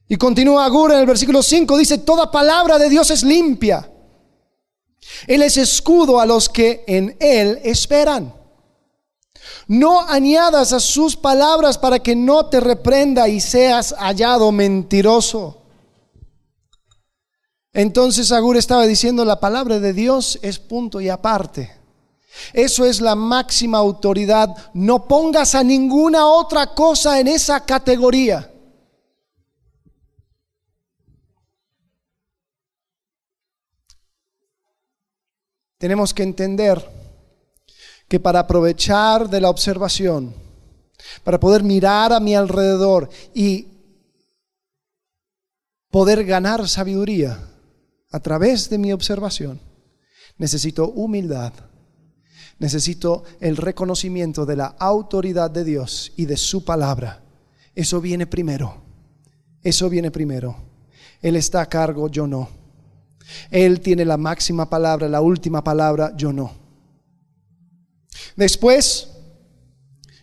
Y 0.08 0.18
continúa 0.18 0.66
Agur 0.66 0.92
en 0.92 1.00
el 1.00 1.06
versículo 1.06 1.42
5, 1.42 1.78
dice, 1.78 1.98
toda 2.00 2.30
palabra 2.30 2.78
de 2.78 2.90
Dios 2.90 3.10
es 3.10 3.24
limpia. 3.24 3.92
Él 5.28 5.42
es 5.42 5.58
escudo 5.58 6.20
a 6.20 6.26
los 6.26 6.50
que 6.50 6.84
en 6.88 7.18
Él 7.20 7.60
esperan. 7.64 8.34
No 9.68 10.02
añadas 10.02 10.74
a 10.74 10.80
sus 10.80 11.16
palabras 11.16 11.78
para 11.78 12.00
que 12.00 12.16
no 12.16 12.48
te 12.48 12.60
reprenda 12.60 13.28
y 13.28 13.42
seas 13.42 13.96
hallado 13.98 14.52
mentiroso. 14.52 15.64
Entonces 17.74 18.32
Agur 18.32 18.58
estaba 18.58 18.86
diciendo, 18.86 19.26
la 19.26 19.40
palabra 19.40 19.80
de 19.80 19.92
Dios 19.92 20.40
es 20.44 20.60
punto 20.60 21.02
y 21.02 21.10
aparte. 21.10 21.72
Eso 22.54 22.86
es 22.86 23.02
la 23.02 23.16
máxima 23.16 23.80
autoridad. 23.80 24.50
No 24.74 25.08
pongas 25.08 25.56
a 25.56 25.64
ninguna 25.64 26.28
otra 26.28 26.74
cosa 26.74 27.20
en 27.20 27.28
esa 27.28 27.66
categoría. 27.66 28.52
Tenemos 35.78 36.14
que 36.14 36.24
entender 36.24 36.84
que 38.08 38.20
para 38.20 38.40
aprovechar 38.40 39.30
de 39.30 39.42
la 39.42 39.50
observación, 39.50 40.34
para 41.24 41.40
poder 41.40 41.64
mirar 41.64 42.14
a 42.14 42.20
mi 42.20 42.36
alrededor 42.36 43.10
y 43.34 43.68
poder 45.90 46.24
ganar 46.26 46.68
sabiduría 46.68 47.40
a 48.12 48.20
través 48.20 48.70
de 48.70 48.78
mi 48.78 48.94
observación, 48.94 49.60
necesito 50.38 50.90
humildad, 50.90 51.54
necesito 52.60 53.24
el 53.40 53.58
reconocimiento 53.58 54.46
de 54.46 54.56
la 54.56 54.68
autoridad 54.80 55.52
de 55.52 55.64
Dios 55.64 56.14
y 56.16 56.26
de 56.26 56.38
su 56.38 56.64
palabra. 56.64 57.24
Eso 57.74 58.00
viene 58.00 58.28
primero, 58.28 58.82
eso 59.62 59.90
viene 59.90 60.12
primero. 60.12 60.56
Él 61.22 61.36
está 61.36 61.62
a 61.62 61.70
cargo, 61.70 62.08
yo 62.08 62.28
no. 62.28 62.65
Él 63.50 63.82
tiene 63.82 64.06
la 64.06 64.18
máxima 64.18 64.70
palabra, 64.70 65.08
la 65.08 65.22
última 65.22 65.64
palabra, 65.64 66.14
yo 66.16 66.32
no. 66.32 66.54
Después, 68.36 69.10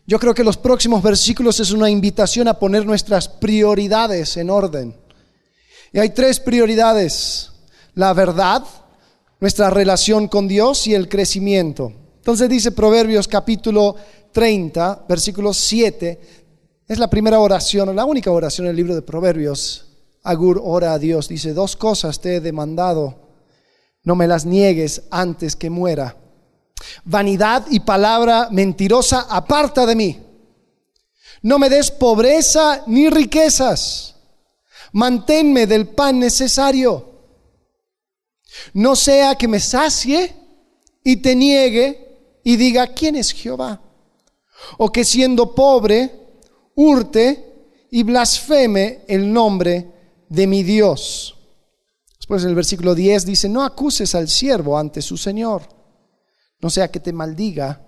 yo 0.06 0.18
creo 0.18 0.34
que 0.34 0.44
los 0.44 0.56
próximos 0.56 1.02
versículos 1.02 1.60
es 1.60 1.70
una 1.70 1.88
invitación 1.88 2.48
a 2.48 2.58
poner 2.58 2.84
nuestras 2.84 3.28
prioridades 3.28 4.36
en 4.36 4.50
orden. 4.50 4.96
Y 5.92 5.98
hay 5.98 6.10
tres 6.10 6.40
prioridades. 6.40 7.50
La 7.94 8.12
verdad, 8.12 8.64
nuestra 9.40 9.70
relación 9.70 10.28
con 10.28 10.48
Dios 10.48 10.86
y 10.86 10.94
el 10.94 11.08
crecimiento. 11.08 11.92
Entonces 12.16 12.48
dice 12.48 12.72
Proverbios 12.72 13.28
capítulo 13.28 13.96
30, 14.32 15.04
versículo 15.08 15.52
7, 15.52 16.20
es 16.88 16.98
la 16.98 17.10
primera 17.10 17.40
oración, 17.40 17.94
la 17.94 18.04
única 18.04 18.30
oración 18.30 18.66
en 18.66 18.70
el 18.70 18.76
libro 18.76 18.94
de 18.94 19.02
Proverbios. 19.02 19.91
Agur 20.22 20.60
ora 20.62 20.92
a 20.92 20.98
Dios, 20.98 21.28
dice, 21.28 21.52
dos 21.52 21.76
cosas 21.76 22.20
te 22.20 22.36
he 22.36 22.40
demandado, 22.40 23.18
no 24.04 24.14
me 24.14 24.26
las 24.26 24.44
niegues 24.44 25.02
antes 25.10 25.56
que 25.56 25.70
muera. 25.70 26.16
Vanidad 27.04 27.66
y 27.70 27.80
palabra 27.80 28.48
mentirosa, 28.50 29.26
aparta 29.28 29.86
de 29.86 29.96
mí. 29.96 30.20
No 31.42 31.58
me 31.58 31.68
des 31.68 31.90
pobreza 31.90 32.84
ni 32.86 33.10
riquezas. 33.10 34.14
Manténme 34.92 35.66
del 35.66 35.88
pan 35.88 36.18
necesario. 36.18 37.10
No 38.74 38.94
sea 38.94 39.34
que 39.34 39.48
me 39.48 39.58
sacie 39.58 40.34
y 41.02 41.16
te 41.16 41.34
niegue 41.34 42.40
y 42.44 42.56
diga, 42.56 42.88
¿quién 42.88 43.16
es 43.16 43.32
Jehová? 43.32 43.80
O 44.78 44.90
que 44.90 45.04
siendo 45.04 45.54
pobre, 45.54 46.10
hurte 46.74 47.86
y 47.90 48.02
blasfeme 48.02 49.04
el 49.08 49.32
nombre 49.32 49.91
de 50.32 50.46
mi 50.46 50.62
Dios. 50.62 51.36
Después 52.16 52.42
en 52.42 52.50
el 52.50 52.54
versículo 52.54 52.94
10 52.94 53.26
dice, 53.26 53.48
no 53.48 53.64
acuses 53.64 54.14
al 54.14 54.28
siervo 54.28 54.78
ante 54.78 55.02
su 55.02 55.16
Señor 55.16 55.62
no 56.62 56.70
sea 56.70 56.90
que 56.90 57.00
te 57.00 57.12
maldiga 57.12 57.80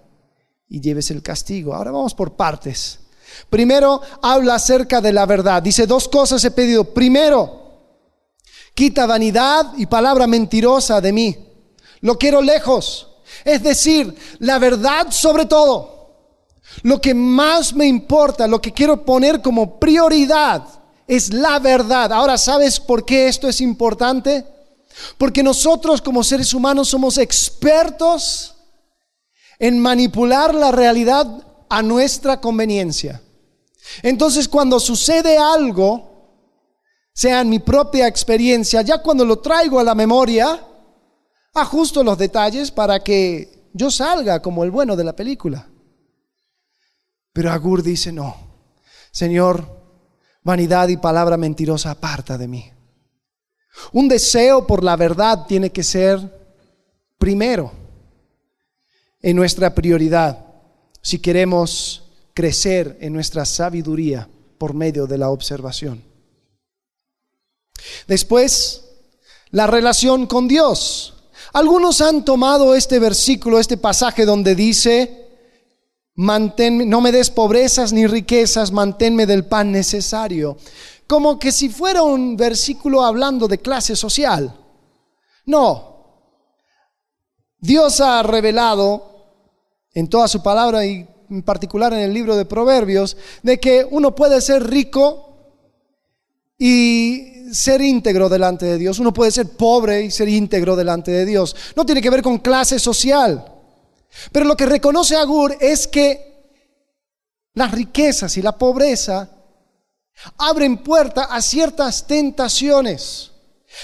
y 0.68 0.80
lleves 0.80 1.10
el 1.12 1.22
castigo. 1.22 1.74
Ahora 1.74 1.92
vamos 1.92 2.12
por 2.12 2.34
partes. 2.34 2.98
Primero 3.48 4.02
habla 4.20 4.56
acerca 4.56 5.00
de 5.00 5.12
la 5.12 5.26
verdad. 5.26 5.62
Dice, 5.62 5.86
dos 5.86 6.08
cosas 6.08 6.44
he 6.44 6.50
pedido. 6.50 6.92
Primero, 6.92 7.62
quita 8.74 9.06
vanidad 9.06 9.72
y 9.78 9.86
palabra 9.86 10.26
mentirosa 10.26 11.00
de 11.00 11.12
mí. 11.12 11.36
Lo 12.00 12.18
quiero 12.18 12.42
lejos. 12.42 13.08
Es 13.44 13.62
decir, 13.62 14.12
la 14.40 14.58
verdad 14.58 15.06
sobre 15.10 15.46
todo. 15.46 15.92
Lo 16.82 17.00
que 17.00 17.14
más 17.14 17.74
me 17.74 17.86
importa, 17.86 18.48
lo 18.48 18.60
que 18.60 18.72
quiero 18.72 19.04
poner 19.04 19.40
como 19.40 19.78
prioridad 19.78 20.64
es 21.06 21.32
la 21.32 21.58
verdad. 21.58 22.12
Ahora, 22.12 22.38
¿sabes 22.38 22.80
por 22.80 23.04
qué 23.04 23.28
esto 23.28 23.48
es 23.48 23.60
importante? 23.60 24.46
Porque 25.18 25.42
nosotros 25.42 26.00
como 26.00 26.22
seres 26.22 26.54
humanos 26.54 26.88
somos 26.88 27.18
expertos 27.18 28.54
en 29.58 29.78
manipular 29.78 30.54
la 30.54 30.70
realidad 30.70 31.26
a 31.68 31.82
nuestra 31.82 32.40
conveniencia. 32.40 33.20
Entonces 34.02 34.48
cuando 34.48 34.80
sucede 34.80 35.36
algo, 35.38 36.14
sea 37.12 37.40
en 37.40 37.48
mi 37.48 37.58
propia 37.58 38.08
experiencia, 38.08 38.82
ya 38.82 38.98
cuando 38.98 39.24
lo 39.24 39.38
traigo 39.38 39.78
a 39.78 39.84
la 39.84 39.94
memoria, 39.94 40.60
ajusto 41.54 42.02
los 42.02 42.18
detalles 42.18 42.70
para 42.70 43.00
que 43.00 43.68
yo 43.72 43.90
salga 43.90 44.42
como 44.42 44.64
el 44.64 44.70
bueno 44.70 44.96
de 44.96 45.04
la 45.04 45.14
película. 45.14 45.68
Pero 47.32 47.50
Agur 47.50 47.82
dice, 47.82 48.12
no, 48.12 48.36
Señor, 49.10 49.73
vanidad 50.44 50.88
y 50.88 50.98
palabra 50.98 51.36
mentirosa 51.36 51.90
aparta 51.90 52.38
de 52.38 52.46
mí. 52.46 52.70
Un 53.92 54.08
deseo 54.08 54.66
por 54.66 54.84
la 54.84 54.94
verdad 54.94 55.46
tiene 55.46 55.70
que 55.70 55.82
ser 55.82 56.20
primero 57.18 57.72
en 59.20 59.34
nuestra 59.34 59.74
prioridad 59.74 60.38
si 61.02 61.18
queremos 61.18 62.04
crecer 62.34 62.96
en 63.00 63.12
nuestra 63.12 63.44
sabiduría 63.44 64.28
por 64.58 64.74
medio 64.74 65.06
de 65.06 65.18
la 65.18 65.30
observación. 65.30 66.02
Después, 68.06 68.84
la 69.50 69.66
relación 69.66 70.26
con 70.26 70.48
Dios. 70.48 71.14
Algunos 71.52 72.00
han 72.00 72.24
tomado 72.24 72.74
este 72.74 72.98
versículo, 72.98 73.58
este 73.58 73.76
pasaje 73.76 74.24
donde 74.24 74.54
dice, 74.54 75.23
Mantén, 76.16 76.88
no 76.88 77.00
me 77.00 77.10
des 77.10 77.30
pobrezas 77.30 77.92
ni 77.92 78.06
riquezas, 78.06 78.70
manténme 78.70 79.26
del 79.26 79.46
pan 79.46 79.72
necesario. 79.72 80.56
Como 81.06 81.38
que 81.38 81.50
si 81.50 81.68
fuera 81.68 82.02
un 82.02 82.36
versículo 82.36 83.02
hablando 83.02 83.48
de 83.48 83.58
clase 83.58 83.96
social. 83.96 84.54
No. 85.46 85.92
Dios 87.58 88.00
ha 88.00 88.22
revelado 88.22 89.14
en 89.92 90.08
toda 90.08 90.28
su 90.28 90.42
palabra 90.42 90.86
y 90.86 91.06
en 91.30 91.42
particular 91.42 91.92
en 91.92 92.00
el 92.00 92.14
libro 92.14 92.36
de 92.36 92.44
Proverbios, 92.44 93.16
de 93.42 93.58
que 93.58 93.86
uno 93.90 94.14
puede 94.14 94.40
ser 94.40 94.68
rico 94.68 95.24
y 96.58 97.52
ser 97.52 97.80
íntegro 97.80 98.28
delante 98.28 98.66
de 98.66 98.78
Dios. 98.78 98.98
Uno 98.98 99.12
puede 99.12 99.30
ser 99.30 99.48
pobre 99.56 100.02
y 100.02 100.10
ser 100.10 100.28
íntegro 100.28 100.76
delante 100.76 101.10
de 101.10 101.24
Dios. 101.24 101.56
No 101.74 101.84
tiene 101.84 102.00
que 102.00 102.10
ver 102.10 102.22
con 102.22 102.38
clase 102.38 102.78
social. 102.78 103.53
Pero 104.32 104.46
lo 104.46 104.56
que 104.56 104.66
reconoce 104.66 105.16
Agur 105.16 105.56
es 105.60 105.86
que 105.86 106.34
las 107.54 107.72
riquezas 107.72 108.36
y 108.36 108.42
la 108.42 108.56
pobreza 108.56 109.30
abren 110.38 110.78
puerta 110.78 111.24
a 111.24 111.40
ciertas 111.40 112.06
tentaciones. 112.06 113.32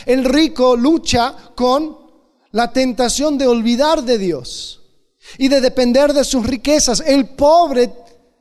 El 0.06 0.24
rico 0.24 0.76
lucha 0.76 1.34
con 1.54 1.98
la 2.52 2.72
tentación 2.72 3.38
de 3.38 3.46
olvidar 3.46 4.02
de 4.02 4.18
Dios 4.18 4.80
y 5.38 5.48
de 5.48 5.60
depender 5.60 6.12
de 6.12 6.24
sus 6.24 6.46
riquezas. 6.46 7.00
El 7.00 7.30
pobre 7.30 7.92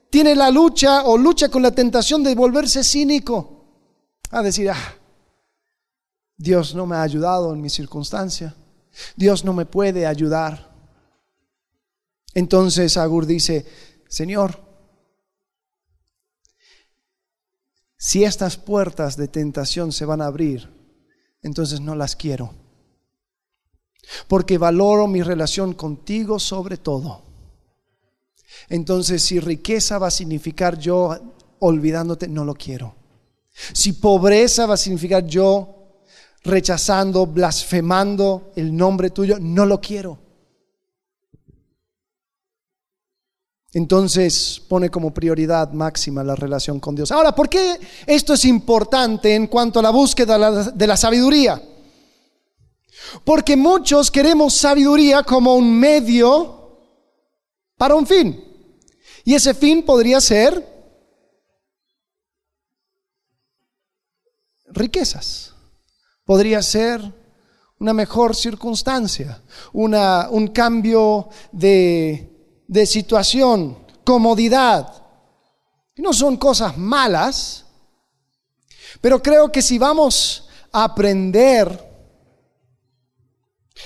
tiene 0.09 0.35
la 0.35 0.49
lucha 0.49 1.03
o 1.03 1.17
lucha 1.17 1.49
con 1.49 1.61
la 1.61 1.71
tentación 1.71 2.23
de 2.23 2.35
volverse 2.35 2.83
cínico, 2.83 3.65
a 4.31 4.41
decir, 4.41 4.69
ah, 4.69 4.95
Dios 6.37 6.73
no 6.73 6.85
me 6.85 6.95
ha 6.95 7.01
ayudado 7.01 7.53
en 7.53 7.61
mi 7.61 7.69
circunstancia, 7.69 8.55
Dios 9.15 9.43
no 9.43 9.53
me 9.53 9.65
puede 9.65 10.07
ayudar. 10.07 10.68
Entonces 12.33 12.97
Agur 12.97 13.25
dice, 13.25 13.65
Señor, 14.07 14.59
si 17.97 18.23
estas 18.23 18.57
puertas 18.57 19.17
de 19.17 19.27
tentación 19.27 19.91
se 19.91 20.05
van 20.05 20.21
a 20.21 20.27
abrir, 20.27 20.69
entonces 21.41 21.81
no 21.81 21.95
las 21.95 22.15
quiero. 22.15 22.53
Porque 24.27 24.57
valoro 24.57 25.07
mi 25.07 25.21
relación 25.21 25.73
contigo 25.73 26.39
sobre 26.39 26.77
todo. 26.77 27.23
Entonces, 28.69 29.21
si 29.21 29.39
riqueza 29.39 29.97
va 29.97 30.07
a 30.07 30.11
significar 30.11 30.77
yo 30.77 31.35
olvidándote, 31.59 32.27
no 32.27 32.45
lo 32.45 32.55
quiero. 32.55 32.95
Si 33.73 33.93
pobreza 33.93 34.65
va 34.65 34.75
a 34.75 34.77
significar 34.77 35.25
yo 35.25 36.03
rechazando, 36.43 37.27
blasfemando 37.27 38.51
el 38.55 38.75
nombre 38.75 39.09
tuyo, 39.09 39.37
no 39.39 39.65
lo 39.65 39.81
quiero. 39.81 40.28
Entonces 43.73 44.61
pone 44.67 44.89
como 44.89 45.13
prioridad 45.13 45.71
máxima 45.71 46.23
la 46.23 46.35
relación 46.35 46.79
con 46.79 46.95
Dios. 46.95 47.11
Ahora, 47.11 47.35
¿por 47.35 47.47
qué 47.47 47.79
esto 48.07 48.33
es 48.33 48.45
importante 48.45 49.35
en 49.35 49.47
cuanto 49.47 49.79
a 49.79 49.83
la 49.83 49.91
búsqueda 49.91 50.71
de 50.71 50.87
la 50.87 50.97
sabiduría? 50.97 51.61
Porque 53.23 53.55
muchos 53.55 54.09
queremos 54.09 54.55
sabiduría 54.55 55.23
como 55.23 55.55
un 55.55 55.79
medio 55.79 56.79
para 57.77 57.95
un 57.95 58.07
fin. 58.07 58.43
Y 59.23 59.35
ese 59.35 59.53
fin 59.53 59.83
podría 59.83 60.19
ser 60.19 60.67
riquezas. 64.67 65.53
Podría 66.25 66.61
ser 66.63 67.01
una 67.79 67.93
mejor 67.93 68.35
circunstancia, 68.35 69.41
un 69.73 70.47
cambio 70.53 71.29
de 71.51 72.28
de 72.69 72.85
situación, 72.85 73.79
comodidad. 74.03 74.93
No 75.97 76.13
son 76.13 76.37
cosas 76.37 76.77
malas, 76.77 77.65
pero 79.01 79.21
creo 79.21 79.51
que 79.51 79.63
si 79.63 79.79
vamos 79.79 80.47
a 80.71 80.83
aprender 80.83 81.87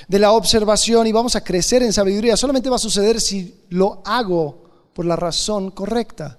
de 0.08 0.20
la 0.20 0.34
observación 0.34 1.08
y 1.08 1.14
vamos 1.14 1.36
a 1.38 1.44
crecer 1.44 1.82
en 1.82 1.94
sabiduría, 1.94 2.36
solamente 2.36 2.70
va 2.70 2.76
a 2.76 2.80
suceder 2.80 3.22
si 3.22 3.64
lo 3.70 4.02
hago 4.06 4.92
por 4.94 5.06
la 5.06 5.16
razón 5.16 5.72
correcta. 5.72 6.38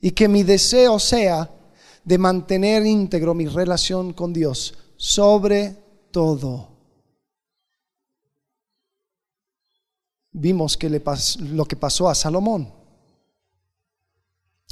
Y 0.00 0.10
que 0.10 0.26
mi 0.26 0.42
deseo 0.42 0.98
sea 0.98 1.48
de 2.02 2.18
mantener 2.18 2.84
íntegro 2.84 3.32
mi 3.32 3.46
relación 3.46 4.12
con 4.12 4.32
Dios 4.32 4.74
sobre 4.96 5.76
todo. 6.10 6.73
Vimos 10.34 10.76
que 10.76 10.90
le 10.90 11.02
lo 11.38 11.64
que 11.64 11.76
pasó 11.76 12.10
a 12.10 12.14
Salomón. 12.14 12.70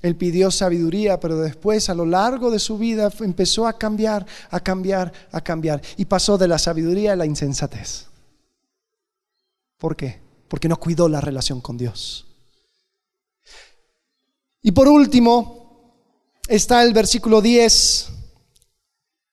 Él 0.03 0.16
pidió 0.16 0.51
sabiduría, 0.51 1.20
pero 1.20 1.38
después 1.38 1.88
a 1.88 1.94
lo 1.94 2.05
largo 2.05 2.51
de 2.51 2.59
su 2.59 2.77
vida 2.77 3.11
empezó 3.20 3.68
a 3.68 3.79
cambiar, 3.79 4.27
a 4.51 4.59
cambiar, 4.59 5.12
a 5.31 5.40
cambiar. 5.40 5.81
Y 5.96 6.05
pasó 6.07 6.37
de 6.37 6.48
la 6.48 6.59
sabiduría 6.59 7.12
a 7.12 7.16
la 7.16 7.25
insensatez. 7.25 8.07
¿Por 9.79 9.96
qué? 9.96 10.20
Porque 10.48 10.68
no 10.68 10.79
cuidó 10.79 11.09
la 11.09 11.20
relación 11.20 11.61
con 11.61 11.79
Dios. 11.79 12.27
Y 14.61 14.72
por 14.72 14.88
último, 14.88 15.94
está 16.48 16.83
el 16.83 16.92
versículo 16.92 17.40
10. 17.40 18.09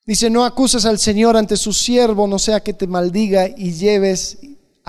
Dice, 0.06 0.30
no 0.30 0.46
acuses 0.46 0.86
al 0.86 1.00
Señor 1.00 1.36
ante 1.36 1.58
su 1.58 1.74
siervo, 1.74 2.28
no 2.28 2.38
sea 2.38 2.62
que 2.62 2.74
te 2.74 2.86
maldiga 2.86 3.48
y 3.48 3.74
lleves 3.74 4.38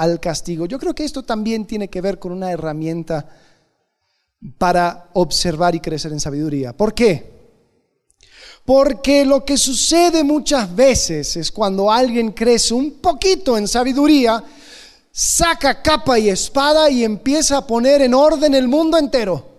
al 0.01 0.19
castigo. 0.19 0.65
Yo 0.65 0.79
creo 0.79 0.95
que 0.95 1.05
esto 1.05 1.23
también 1.23 1.67
tiene 1.67 1.89
que 1.89 2.01
ver 2.01 2.19
con 2.19 2.33
una 2.33 2.51
herramienta 2.51 3.29
para 4.57 5.11
observar 5.13 5.75
y 5.75 5.81
crecer 5.81 6.13
en 6.13 6.21
sabiduría. 6.21 6.75
¿Por 6.75 6.95
qué? 6.95 7.39
Porque 8.65 9.27
lo 9.27 9.45
que 9.45 9.59
sucede 9.59 10.25
muchas 10.25 10.75
veces 10.75 11.37
es 11.37 11.53
cuando 11.53 11.93
alguien 11.93 12.33
crece 12.33 12.73
un 12.73 12.93
poquito 13.01 13.59
en 13.59 13.69
sabiduría, 13.69 14.43
saca 15.13 15.83
capa 15.83 16.19
y 16.19 16.31
espada 16.31 16.89
y 16.89 17.05
empieza 17.05 17.59
a 17.59 17.67
poner 17.67 18.01
en 18.01 18.15
orden 18.15 18.55
el 18.55 18.69
mundo 18.69 18.97
entero 18.97 19.50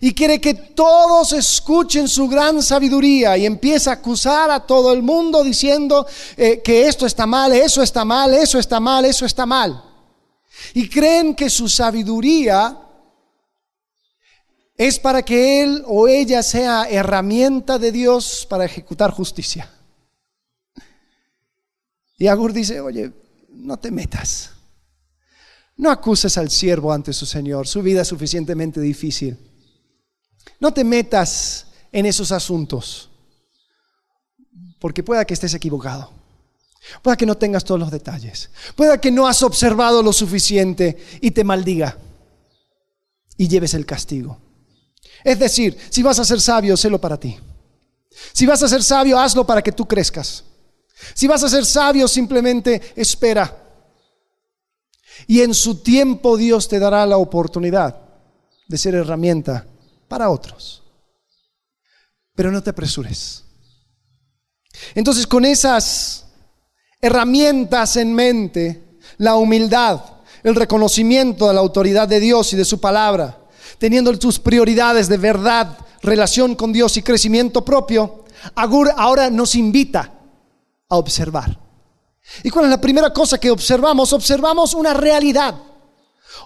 y 0.00 0.12
quiere 0.12 0.40
que 0.40 0.54
todos 0.54 1.32
escuchen 1.32 2.08
su 2.08 2.28
gran 2.28 2.62
sabiduría 2.62 3.36
y 3.36 3.46
empieza 3.46 3.90
a 3.90 3.94
acusar 3.94 4.50
a 4.50 4.60
todo 4.60 4.92
el 4.92 5.02
mundo 5.02 5.42
diciendo 5.42 6.06
eh, 6.36 6.60
que 6.62 6.86
esto 6.86 7.06
está 7.06 7.26
mal, 7.26 7.52
eso 7.52 7.82
está 7.82 8.04
mal, 8.04 8.34
eso 8.34 8.58
está 8.58 8.80
mal, 8.80 9.04
eso 9.04 9.24
está 9.24 9.46
mal. 9.46 9.82
Y 10.74 10.88
creen 10.88 11.34
que 11.34 11.48
su 11.48 11.68
sabiduría 11.68 12.78
es 14.76 14.98
para 14.98 15.22
que 15.22 15.62
él 15.62 15.82
o 15.86 16.06
ella 16.06 16.42
sea 16.42 16.86
herramienta 16.90 17.78
de 17.78 17.92
Dios 17.92 18.46
para 18.48 18.64
ejecutar 18.64 19.10
justicia. 19.10 19.70
Y 22.18 22.26
Agur 22.26 22.52
dice, 22.52 22.80
oye, 22.80 23.12
no 23.50 23.78
te 23.78 23.90
metas. 23.90 24.50
No 25.76 25.90
acuses 25.90 26.38
al 26.38 26.50
siervo 26.50 26.92
ante 26.92 27.12
su 27.12 27.26
Señor, 27.26 27.66
su 27.66 27.82
vida 27.82 28.02
es 28.02 28.08
suficientemente 28.08 28.80
difícil. 28.80 29.38
No 30.60 30.72
te 30.72 30.84
metas 30.84 31.66
en 31.92 32.06
esos 32.06 32.32
asuntos, 32.32 33.10
porque 34.80 35.02
pueda 35.02 35.24
que 35.24 35.34
estés 35.34 35.54
equivocado. 35.54 36.10
Pueda 37.02 37.16
que 37.16 37.26
no 37.26 37.36
tengas 37.36 37.64
todos 37.64 37.80
los 37.80 37.90
detalles. 37.90 38.50
Pueda 38.74 39.00
que 39.00 39.10
no 39.10 39.26
has 39.26 39.42
observado 39.42 40.02
lo 40.02 40.12
suficiente 40.12 40.96
y 41.20 41.32
te 41.32 41.42
maldiga 41.42 41.98
y 43.36 43.48
lleves 43.48 43.74
el 43.74 43.84
castigo. 43.84 44.38
Es 45.24 45.38
decir, 45.38 45.76
si 45.90 46.02
vas 46.02 46.18
a 46.18 46.24
ser 46.24 46.40
sabio, 46.40 46.76
sélo 46.76 47.00
para 47.00 47.18
ti. 47.18 47.36
Si 48.32 48.46
vas 48.46 48.62
a 48.62 48.68
ser 48.68 48.82
sabio, 48.82 49.18
hazlo 49.18 49.44
para 49.44 49.62
que 49.62 49.72
tú 49.72 49.86
crezcas. 49.86 50.44
Si 51.14 51.26
vas 51.26 51.42
a 51.42 51.48
ser 51.48 51.64
sabio, 51.66 52.08
simplemente 52.08 52.92
espera. 52.96 53.64
Y 55.26 55.40
en 55.40 55.54
su 55.54 55.82
tiempo 55.82 56.36
Dios 56.36 56.68
te 56.68 56.78
dará 56.78 57.04
la 57.06 57.16
oportunidad 57.18 58.00
de 58.68 58.78
ser 58.78 58.94
herramienta 58.94 59.66
para 60.08 60.30
otros. 60.30 60.82
Pero 62.34 62.50
no 62.50 62.62
te 62.62 62.70
apresures. 62.70 63.44
Entonces, 64.94 65.26
con 65.26 65.44
esas 65.44 66.26
herramientas 67.00 67.96
en 67.96 68.14
mente, 68.14 68.98
la 69.18 69.36
humildad, 69.36 70.00
el 70.42 70.54
reconocimiento 70.54 71.48
de 71.48 71.54
la 71.54 71.60
autoridad 71.60 72.08
de 72.08 72.20
Dios 72.20 72.52
y 72.52 72.56
de 72.56 72.64
su 72.64 72.80
palabra, 72.80 73.38
teniendo 73.78 74.16
tus 74.18 74.38
prioridades 74.38 75.08
de 75.08 75.16
verdad 75.16 75.78
relación 76.02 76.54
con 76.54 76.72
Dios 76.72 76.96
y 76.96 77.02
crecimiento 77.02 77.64
propio, 77.64 78.24
Agur 78.54 78.90
ahora 78.96 79.30
nos 79.30 79.54
invita 79.54 80.12
a 80.88 80.96
observar. 80.96 81.58
¿Y 82.42 82.50
cuál 82.50 82.66
es 82.66 82.70
la 82.70 82.80
primera 82.80 83.12
cosa 83.12 83.38
que 83.38 83.50
observamos? 83.50 84.12
Observamos 84.12 84.74
una 84.74 84.94
realidad. 84.94 85.54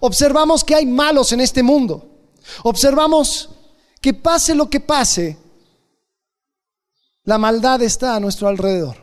Observamos 0.00 0.64
que 0.64 0.74
hay 0.74 0.86
malos 0.86 1.32
en 1.32 1.40
este 1.40 1.62
mundo. 1.62 2.09
Observamos 2.64 3.50
que 4.00 4.14
pase 4.14 4.54
lo 4.54 4.70
que 4.70 4.80
pase, 4.80 5.36
la 7.24 7.38
maldad 7.38 7.82
está 7.82 8.16
a 8.16 8.20
nuestro 8.20 8.48
alrededor. 8.48 8.96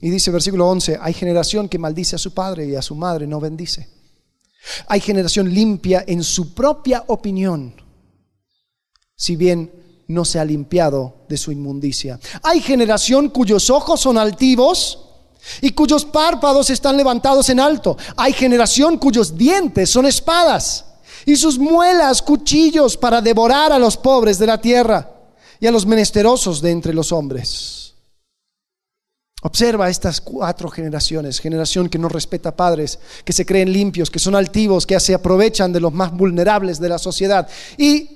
Y 0.00 0.10
dice 0.10 0.30
versículo 0.30 0.68
11, 0.68 0.98
hay 1.00 1.14
generación 1.14 1.68
que 1.68 1.78
maldice 1.78 2.16
a 2.16 2.18
su 2.18 2.34
padre 2.34 2.66
y 2.66 2.74
a 2.74 2.82
su 2.82 2.94
madre 2.94 3.26
no 3.26 3.40
bendice. 3.40 3.88
Hay 4.88 5.00
generación 5.00 5.52
limpia 5.52 6.04
en 6.06 6.22
su 6.22 6.54
propia 6.54 7.04
opinión, 7.08 7.74
si 9.16 9.36
bien 9.36 10.04
no 10.08 10.24
se 10.24 10.38
ha 10.38 10.44
limpiado 10.44 11.24
de 11.28 11.36
su 11.36 11.52
inmundicia. 11.52 12.20
Hay 12.42 12.60
generación 12.60 13.30
cuyos 13.30 13.70
ojos 13.70 14.00
son 14.00 14.18
altivos 14.18 14.98
y 15.60 15.70
cuyos 15.70 16.04
párpados 16.04 16.70
están 16.70 16.96
levantados 16.96 17.48
en 17.48 17.60
alto. 17.60 17.96
Hay 18.16 18.32
generación 18.32 18.98
cuyos 18.98 19.36
dientes 19.36 19.90
son 19.90 20.06
espadas 20.06 20.91
y 21.26 21.36
sus 21.36 21.58
muelas 21.58 22.22
cuchillos 22.22 22.96
para 22.96 23.20
devorar 23.20 23.72
a 23.72 23.78
los 23.78 23.96
pobres 23.96 24.38
de 24.38 24.46
la 24.46 24.60
tierra 24.60 25.10
y 25.60 25.66
a 25.66 25.70
los 25.70 25.86
menesterosos 25.86 26.60
de 26.60 26.70
entre 26.70 26.94
los 26.94 27.12
hombres. 27.12 27.94
Observa 29.44 29.90
estas 29.90 30.20
cuatro 30.20 30.68
generaciones, 30.68 31.40
generación 31.40 31.88
que 31.88 31.98
no 31.98 32.08
respeta 32.08 32.54
padres, 32.54 33.00
que 33.24 33.32
se 33.32 33.44
creen 33.44 33.72
limpios, 33.72 34.08
que 34.08 34.20
son 34.20 34.36
altivos, 34.36 34.86
que 34.86 34.98
se 35.00 35.14
aprovechan 35.14 35.72
de 35.72 35.80
los 35.80 35.92
más 35.92 36.12
vulnerables 36.12 36.78
de 36.78 36.88
la 36.88 36.98
sociedad. 36.98 37.48
Y 37.76 38.08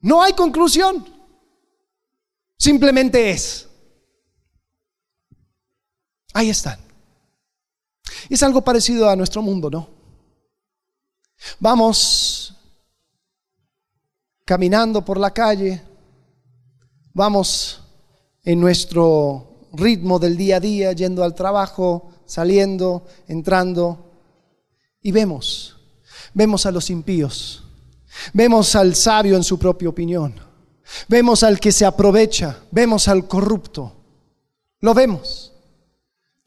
no 0.00 0.22
hay 0.22 0.34
conclusión, 0.34 1.04
simplemente 2.56 3.30
es. 3.30 3.66
Ahí 6.32 6.50
están. 6.50 6.78
Es 8.28 8.42
algo 8.44 8.62
parecido 8.62 9.10
a 9.10 9.16
nuestro 9.16 9.42
mundo, 9.42 9.68
¿no? 9.68 9.95
Vamos 11.58 12.54
caminando 14.44 15.04
por 15.04 15.18
la 15.18 15.32
calle, 15.32 15.82
vamos 17.12 17.82
en 18.44 18.60
nuestro 18.60 19.68
ritmo 19.72 20.18
del 20.18 20.36
día 20.36 20.56
a 20.56 20.60
día, 20.60 20.92
yendo 20.92 21.24
al 21.24 21.34
trabajo, 21.34 22.10
saliendo, 22.26 23.06
entrando, 23.26 24.10
y 25.02 25.12
vemos, 25.12 25.76
vemos 26.32 26.64
a 26.66 26.70
los 26.70 26.90
impíos, 26.90 27.64
vemos 28.32 28.74
al 28.76 28.94
sabio 28.94 29.36
en 29.36 29.42
su 29.44 29.58
propia 29.58 29.88
opinión, 29.88 30.34
vemos 31.08 31.42
al 31.42 31.58
que 31.58 31.72
se 31.72 31.84
aprovecha, 31.84 32.60
vemos 32.70 33.08
al 33.08 33.26
corrupto, 33.26 33.92
lo 34.80 34.94
vemos. 34.94 35.52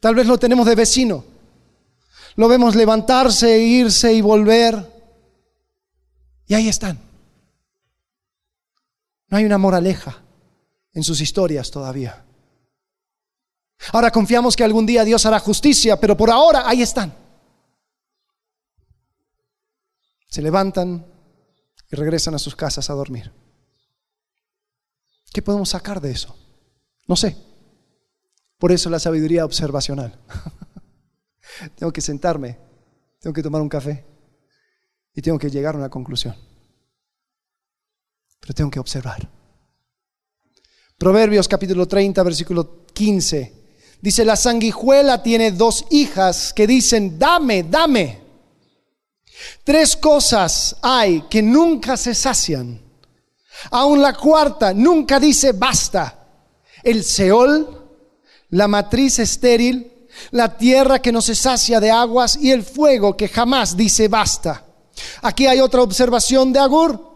Tal 0.00 0.14
vez 0.14 0.26
lo 0.26 0.38
tenemos 0.38 0.66
de 0.66 0.74
vecino, 0.74 1.24
lo 2.36 2.48
vemos 2.48 2.74
levantarse, 2.74 3.58
irse 3.58 4.12
y 4.12 4.20
volver. 4.20 4.86
Y 6.46 6.54
ahí 6.54 6.68
están. 6.68 6.98
No 9.28 9.36
hay 9.36 9.44
una 9.44 9.58
moraleja 9.58 10.22
en 10.92 11.04
sus 11.04 11.20
historias 11.20 11.70
todavía. 11.70 12.24
Ahora 13.92 14.10
confiamos 14.10 14.56
que 14.56 14.64
algún 14.64 14.86
día 14.86 15.04
Dios 15.04 15.24
hará 15.24 15.38
justicia, 15.38 15.98
pero 15.98 16.16
por 16.16 16.30
ahora 16.30 16.68
ahí 16.68 16.82
están. 16.82 17.14
Se 20.28 20.42
levantan 20.42 21.06
y 21.90 21.96
regresan 21.96 22.34
a 22.34 22.38
sus 22.38 22.54
casas 22.54 22.90
a 22.90 22.94
dormir. 22.94 23.32
¿Qué 25.32 25.42
podemos 25.42 25.70
sacar 25.70 26.00
de 26.00 26.10
eso? 26.10 26.36
No 27.06 27.16
sé. 27.16 27.36
Por 28.58 28.72
eso 28.72 28.90
la 28.90 28.98
sabiduría 28.98 29.44
observacional. 29.44 30.18
tengo 31.74 31.92
que 31.92 32.00
sentarme, 32.00 32.58
tengo 33.20 33.34
que 33.34 33.42
tomar 33.42 33.60
un 33.60 33.68
café 33.68 34.04
y 35.14 35.22
tengo 35.22 35.38
que 35.38 35.50
llegar 35.50 35.74
a 35.74 35.78
una 35.78 35.88
conclusión. 35.88 36.34
Pero 38.40 38.54
tengo 38.54 38.70
que 38.70 38.80
observar. 38.80 39.28
Proverbios 40.96 41.48
capítulo 41.48 41.86
30, 41.86 42.22
versículo 42.22 42.84
15. 42.92 43.60
Dice, 44.00 44.24
la 44.24 44.36
sanguijuela 44.36 45.22
tiene 45.22 45.52
dos 45.52 45.84
hijas 45.90 46.52
que 46.54 46.66
dicen, 46.66 47.18
dame, 47.18 47.62
dame. 47.64 48.20
Tres 49.64 49.96
cosas 49.96 50.76
hay 50.82 51.22
que 51.22 51.42
nunca 51.42 51.96
se 51.96 52.14
sacian. 52.14 52.80
Aún 53.70 54.00
la 54.00 54.14
cuarta 54.14 54.72
nunca 54.72 55.20
dice 55.20 55.52
basta. 55.52 56.16
El 56.82 57.04
Seol, 57.04 57.88
la 58.50 58.68
matriz 58.68 59.18
estéril, 59.18 59.99
la 60.30 60.56
tierra 60.56 61.00
que 61.00 61.12
no 61.12 61.22
se 61.22 61.34
sacia 61.34 61.80
de 61.80 61.90
aguas 61.90 62.36
y 62.36 62.50
el 62.50 62.62
fuego 62.62 63.16
que 63.16 63.28
jamás 63.28 63.76
dice 63.76 64.08
basta. 64.08 64.64
Aquí 65.22 65.46
hay 65.46 65.60
otra 65.60 65.82
observación 65.82 66.52
de 66.52 66.58
Agur. 66.58 67.10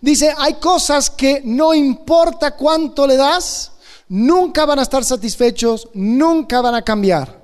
Dice, 0.00 0.32
hay 0.36 0.54
cosas 0.54 1.10
que 1.10 1.42
no 1.44 1.74
importa 1.74 2.52
cuánto 2.52 3.06
le 3.06 3.16
das, 3.16 3.72
nunca 4.08 4.64
van 4.64 4.78
a 4.78 4.82
estar 4.82 5.04
satisfechos, 5.04 5.88
nunca 5.94 6.60
van 6.60 6.76
a 6.76 6.82
cambiar. 6.82 7.42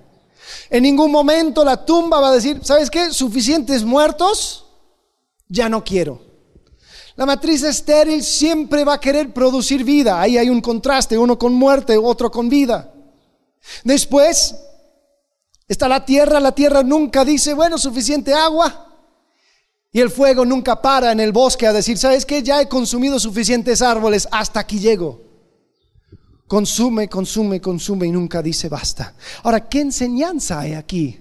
En 0.71 0.85
ningún 0.85 1.11
momento 1.11 1.65
la 1.65 1.85
tumba 1.85 2.21
va 2.21 2.29
a 2.29 2.35
decir, 2.35 2.61
¿sabes 2.63 2.91
qué? 2.91 3.13
Suficientes 3.13 3.83
muertos, 3.83 4.67
ya 5.49 5.69
no 5.69 5.83
quiero. 5.83 6.21
La 7.17 7.27
matriz 7.27 7.63
estéril 7.63 8.25
siempre 8.25 8.85
va 8.85 8.95
a 8.95 9.01
querer 9.01 9.33
producir 9.33 9.85
vida. 9.85 10.21
Ahí 10.21 10.37
hay 10.37 10.51
un 10.51 10.61
contraste, 10.61 11.17
uno 11.17 11.39
con 11.39 11.55
muerte, 11.55 11.97
otro 11.97 12.31
con 12.31 12.49
vida. 12.49 12.93
Después, 13.85 14.55
Está 15.67 15.89
la 15.89 16.05
tierra, 16.05 16.41
la 16.41 16.53
tierra 16.53 16.83
nunca 16.83 17.25
dice, 17.25 17.55
bueno, 17.55 17.79
suficiente 17.79 18.35
agua. 18.35 18.81
Y 19.91 20.01
el 20.01 20.11
fuego 20.11 20.45
nunca 20.45 20.83
para 20.83 21.13
en 21.13 21.21
el 21.21 21.33
bosque 21.33 21.67
a 21.67 21.73
decir, 21.73 21.97
¿sabes 21.97 22.27
qué? 22.27 22.43
Ya 22.43 22.61
he 22.61 22.69
consumido 22.69 23.19
suficientes 23.19 23.81
árboles, 23.81 24.29
hasta 24.31 24.61
aquí 24.61 24.79
llego. 24.79 25.23
Consume, 26.47 27.09
consume, 27.09 27.61
consume 27.61 28.07
y 28.07 28.11
nunca 28.11 28.43
dice 28.43 28.69
basta. 28.69 29.15
Ahora, 29.43 29.69
¿qué 29.69 29.81
enseñanza 29.81 30.61
hay 30.61 30.75
aquí? 30.75 31.21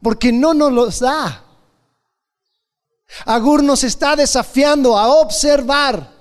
Porque 0.00 0.32
no 0.32 0.54
nos 0.54 0.72
los 0.72 1.00
da. 1.00 1.44
Agur 3.26 3.62
nos 3.62 3.84
está 3.84 4.16
desafiando 4.16 4.96
a 4.96 5.08
observar. 5.08 6.12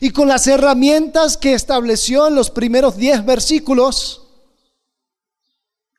Y 0.00 0.10
con 0.10 0.28
las 0.28 0.46
herramientas 0.46 1.36
que 1.36 1.54
estableció 1.54 2.28
en 2.28 2.36
los 2.36 2.50
primeros 2.50 2.96
diez 2.96 3.24
versículos, 3.24 4.21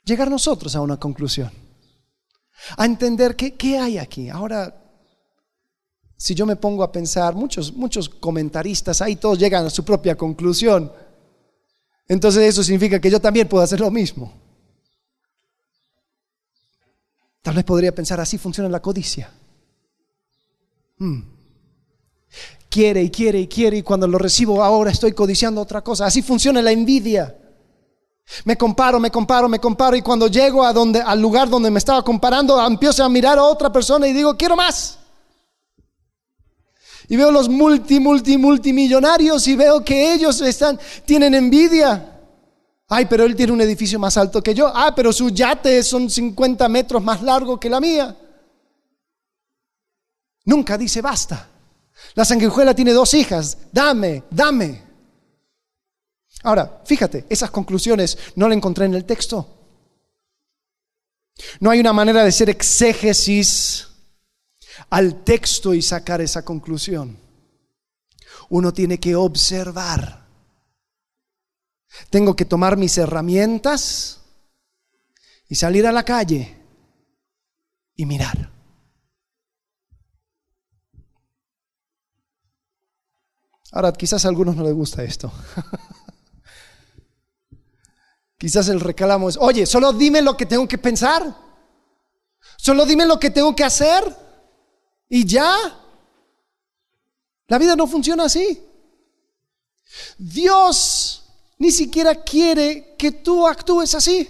llegar 0.04 0.30
nosotros 0.30 0.76
a 0.76 0.82
una 0.82 0.98
conclusión, 0.98 1.52
a 2.78 2.86
entender 2.86 3.36
qué, 3.36 3.78
hay 3.78 3.98
aquí. 3.98 4.30
Ahora, 4.30 4.76
si 6.18 6.36
yo 6.36 6.46
me 6.46 6.56
pongo 6.56 6.84
a 6.84 6.92
pensar, 6.92 7.36
muchos, 7.36 7.74
muchos 7.74 8.10
comentaristas 8.10 9.02
ahí 9.02 9.16
todos 9.16 9.40
llegan 9.40 9.66
a 9.66 9.70
su 9.70 9.84
propia 9.84 10.16
conclusión. 10.16 10.92
Entonces 12.08 12.44
eso 12.44 12.64
significa 12.64 13.00
que 13.00 13.10
yo 13.10 13.20
también 13.20 13.48
puedo 13.48 13.64
hacer 13.64 13.80
lo 13.80 13.92
mismo. 13.92 14.34
Tal 17.42 17.56
vez 17.56 17.66
podría 17.66 17.94
pensar, 17.94 18.20
así 18.20 18.38
funciona 18.38 18.70
la 18.70 18.82
codicia. 18.82 19.30
Hmm. 20.98 21.22
Quiere 22.70 23.04
y 23.04 23.10
quiere 23.10 23.40
y 23.40 23.48
quiere 23.48 23.78
y 23.78 23.84
cuando 23.84 24.08
lo 24.08 24.18
recibo 24.18 24.64
ahora 24.64 24.92
estoy 24.92 25.12
codiciando 25.12 25.62
otra 25.62 25.82
cosa. 25.82 26.06
Así 26.06 26.22
funciona 26.22 26.62
la 26.62 26.72
envidia. 26.72 27.38
Me 28.46 28.58
comparo, 28.58 29.00
me 29.00 29.12
comparo, 29.12 29.48
me 29.48 29.60
comparo 29.60 29.96
y 29.96 30.02
cuando 30.02 30.28
llego 30.28 30.64
a 30.64 30.74
donde, 30.74 31.02
al 31.02 31.22
lugar 31.22 31.50
donde 31.50 31.70
me 31.70 31.80
estaba 31.80 32.04
comparando, 32.04 32.66
empiezo 32.66 33.04
a 33.04 33.10
mirar 33.10 33.38
a 33.38 33.44
otra 33.44 33.72
persona 33.72 34.08
y 34.08 34.14
digo, 34.14 34.36
quiero 34.38 34.56
más. 34.56 35.00
Y 37.08 37.16
veo 37.18 37.32
los 37.32 37.50
multi, 37.50 38.00
multi, 38.00 38.38
multimillonarios 38.38 39.48
y 39.48 39.56
veo 39.56 39.84
que 39.84 40.14
ellos 40.14 40.42
están, 40.42 40.80
tienen 41.06 41.36
envidia. 41.36 42.10
Ay, 42.88 43.06
pero 43.06 43.24
él 43.24 43.36
tiene 43.36 43.52
un 43.52 43.62
edificio 43.62 44.00
más 44.00 44.18
alto 44.18 44.42
que 44.42 44.54
yo. 44.54 44.72
Ah, 44.74 44.94
pero 44.96 45.12
su 45.12 45.30
yate 45.30 45.84
son 45.84 46.10
50 46.10 46.68
metros 46.70 47.04
más 47.04 47.22
largo 47.22 47.60
que 47.60 47.70
la 47.70 47.80
mía. 47.80 48.16
Nunca 50.46 50.78
dice 50.78 51.02
basta. 51.02 51.50
La 52.16 52.26
sanguijuela 52.26 52.74
tiene 52.74 52.94
dos 52.94 53.14
hijas. 53.14 53.58
Dame, 53.72 54.24
dame. 54.30 54.83
Ahora, 56.44 56.82
fíjate, 56.86 57.26
esas 57.30 57.52
conclusiones 57.52 58.18
no 58.36 58.48
las 58.48 58.58
encontré 58.58 58.86
en 58.86 58.94
el 58.94 59.06
texto. 59.06 59.48
No 61.60 61.72
hay 61.72 61.80
una 61.80 61.94
manera 61.94 62.22
de 62.22 62.30
hacer 62.30 62.50
exégesis 62.50 63.88
al 64.90 65.24
texto 65.24 65.74
y 65.74 65.82
sacar 65.82 66.22
esa 66.22 66.44
conclusión. 66.44 67.18
Uno 68.50 68.74
tiene 68.74 69.00
que 69.00 69.16
observar. 69.16 70.28
Tengo 72.10 72.36
que 72.36 72.46
tomar 72.46 72.76
mis 72.76 72.98
herramientas 72.98 74.20
y 75.48 75.56
salir 75.56 75.88
a 75.88 75.92
la 75.92 76.04
calle 76.04 76.58
y 77.96 78.06
mirar. 78.06 78.52
Ahora, 83.72 83.92
quizás 83.94 84.26
a 84.26 84.28
algunos 84.28 84.56
no 84.56 84.64
les 84.64 84.74
gusta 84.74 85.04
esto. 85.04 85.32
quizás 88.44 88.68
el 88.68 88.82
reclamo 88.82 89.30
es, 89.30 89.38
oye, 89.38 89.66
solo 89.66 89.94
dime 89.94 90.22
lo 90.22 90.36
que 90.36 90.46
tengo 90.46 90.68
que 90.68 90.78
pensar. 90.78 91.34
Solo 92.58 92.86
dime 92.86 93.06
lo 93.06 93.18
que 93.18 93.30
tengo 93.30 93.56
que 93.56 93.64
hacer. 93.64 94.04
Y 95.08 95.26
ya. 95.26 95.56
La 97.48 97.58
vida 97.58 97.78
no 97.78 97.88
funciona 97.88 98.26
así. 98.26 98.62
Dios 100.18 101.24
ni 101.58 101.72
siquiera 101.72 102.22
quiere 102.22 102.98
que 102.98 103.14
tú 103.14 103.48
actúes 103.48 103.96
así. 103.96 104.30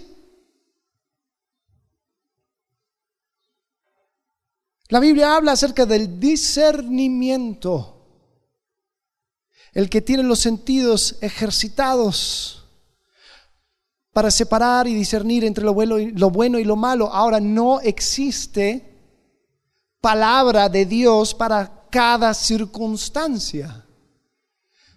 La 4.90 5.00
Biblia 5.00 5.34
habla 5.34 5.50
acerca 5.50 5.86
del 5.86 6.20
discernimiento. 6.20 8.06
El 9.72 9.90
que 9.90 10.00
tiene 10.00 10.22
los 10.22 10.38
sentidos 10.38 11.16
ejercitados 11.20 12.63
para 14.14 14.30
separar 14.30 14.86
y 14.86 14.94
discernir 14.94 15.44
entre 15.44 15.64
lo 15.64 15.74
bueno 15.74 15.98
y 15.98 16.12
lo, 16.12 16.30
bueno 16.30 16.58
y 16.58 16.64
lo 16.64 16.76
malo. 16.76 17.12
Ahora 17.12 17.40
no 17.40 17.80
existe 17.80 18.94
palabra 20.00 20.68
de 20.68 20.86
Dios 20.86 21.34
para 21.34 21.88
cada 21.90 22.32
circunstancia. 22.32 23.84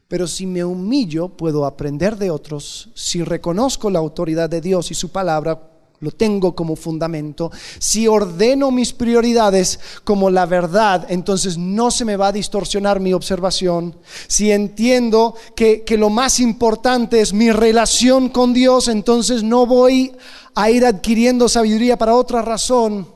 Pero 0.08 0.28
si 0.28 0.46
me 0.46 0.64
humillo, 0.64 1.30
puedo 1.30 1.66
aprender 1.66 2.16
de 2.16 2.30
otros. 2.30 2.92
Si 2.94 3.24
reconozco 3.24 3.90
la 3.90 4.00
autoridad 4.00 4.50
de 4.50 4.62
Dios 4.62 4.92
y 4.92 4.94
su 4.94 5.10
palabra, 5.10 5.77
lo 6.00 6.12
tengo 6.12 6.56
como 6.56 6.76
fundamento. 6.76 7.52
Si 7.80 8.08
ordeno 8.08 8.70
mis 8.70 8.94
prioridades 8.94 9.80
como 10.04 10.30
la 10.30 10.46
verdad, 10.46 11.08
entonces 11.10 11.58
no 11.58 11.90
se 11.90 12.06
me 12.06 12.18
va 12.18 12.28
a 12.28 12.32
distorsionar 12.32 13.00
mi 13.00 13.14
observación. 13.14 13.96
Si 14.28 14.52
entiendo 14.52 15.36
que, 15.56 15.84
que, 15.84 15.98
lo 15.98 16.10
más 16.10 16.40
importante 16.40 17.20
es 17.22 17.34
mi 17.34 17.52
relación 17.52 18.30
con 18.30 18.54
Dios, 18.54 18.88
entonces 18.88 19.44
no 19.44 19.66
voy 19.66 20.16
a 20.54 20.70
ir 20.70 20.86
adquiriendo 20.86 21.50
sabiduría 21.50 21.98
para 21.98 22.16
otra 22.16 22.42
razón. 22.42 23.08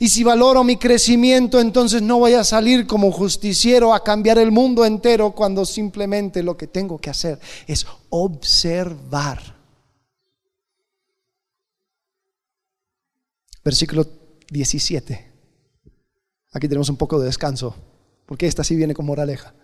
Y 0.00 0.08
si 0.08 0.24
valoro 0.24 0.64
mi 0.64 0.76
crecimiento, 0.76 1.60
entonces 1.60 2.00
no 2.02 2.18
voy 2.18 2.32
a 2.32 2.42
salir 2.42 2.86
como 2.86 3.12
justiciero 3.12 3.92
a 3.94 4.02
cambiar 4.02 4.38
el 4.38 4.50
mundo 4.50 4.84
entero 4.84 5.32
cuando 5.32 5.64
simplemente 5.64 6.42
lo 6.42 6.56
que 6.56 6.66
tengo 6.66 6.98
que 6.98 7.10
hacer 7.10 7.38
es 7.66 7.86
observar 8.08 9.53
versículo 13.64 14.06
17. 14.50 15.32
Aquí 16.52 16.68
tenemos 16.68 16.88
un 16.88 16.96
poco 16.96 17.18
de 17.18 17.26
descanso, 17.26 17.74
porque 18.26 18.46
esta 18.46 18.62
sí 18.62 18.76
viene 18.76 18.94
con 18.94 19.06
moraleja. 19.06 19.54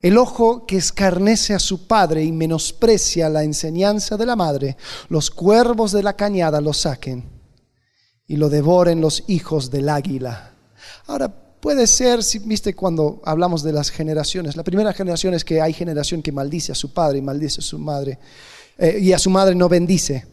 El 0.00 0.16
ojo 0.18 0.66
que 0.66 0.76
escarnece 0.76 1.54
a 1.54 1.58
su 1.58 1.86
padre 1.86 2.24
y 2.24 2.32
menosprecia 2.32 3.28
la 3.28 3.44
enseñanza 3.44 4.16
de 4.16 4.26
la 4.26 4.34
madre, 4.34 4.76
los 5.08 5.30
cuervos 5.30 5.92
de 5.92 6.02
la 6.02 6.16
cañada 6.16 6.60
lo 6.60 6.72
saquen 6.72 7.24
y 8.26 8.36
lo 8.36 8.48
devoren 8.48 9.00
los 9.00 9.24
hijos 9.26 9.70
del 9.70 9.88
águila. 9.88 10.54
Ahora, 11.06 11.28
puede 11.60 11.86
ser, 11.86 12.22
si 12.22 12.38
viste 12.38 12.74
cuando 12.74 13.20
hablamos 13.24 13.62
de 13.62 13.72
las 13.72 13.90
generaciones, 13.90 14.56
la 14.56 14.64
primera 14.64 14.94
generación 14.94 15.34
es 15.34 15.44
que 15.44 15.60
hay 15.60 15.74
generación 15.74 16.22
que 16.22 16.32
maldice 16.32 16.72
a 16.72 16.74
su 16.74 16.94
padre 16.94 17.18
y 17.18 17.22
maldice 17.22 17.60
a 17.60 17.64
su 17.64 17.78
madre, 17.78 18.18
eh, 18.78 18.98
y 19.00 19.12
a 19.12 19.18
su 19.18 19.28
madre 19.28 19.54
no 19.54 19.68
bendice. 19.68 20.26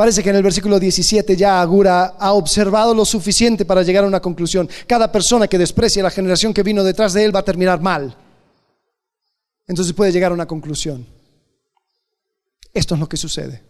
Parece 0.00 0.22
que 0.22 0.30
en 0.30 0.36
el 0.36 0.42
versículo 0.42 0.80
17 0.80 1.36
ya 1.36 1.60
Agura 1.60 2.16
ha 2.18 2.32
observado 2.32 2.94
lo 2.94 3.04
suficiente 3.04 3.66
para 3.66 3.82
llegar 3.82 4.02
a 4.04 4.06
una 4.06 4.22
conclusión. 4.22 4.66
Cada 4.86 5.12
persona 5.12 5.46
que 5.46 5.58
desprecia 5.58 6.02
la 6.02 6.10
generación 6.10 6.54
que 6.54 6.62
vino 6.62 6.82
detrás 6.82 7.12
de 7.12 7.22
él 7.22 7.36
va 7.36 7.40
a 7.40 7.44
terminar 7.44 7.82
mal. 7.82 8.16
Entonces 9.66 9.92
puede 9.92 10.10
llegar 10.10 10.30
a 10.30 10.34
una 10.34 10.46
conclusión. 10.46 11.06
Esto 12.72 12.94
es 12.94 13.00
lo 13.00 13.06
que 13.10 13.18
sucede. 13.18 13.62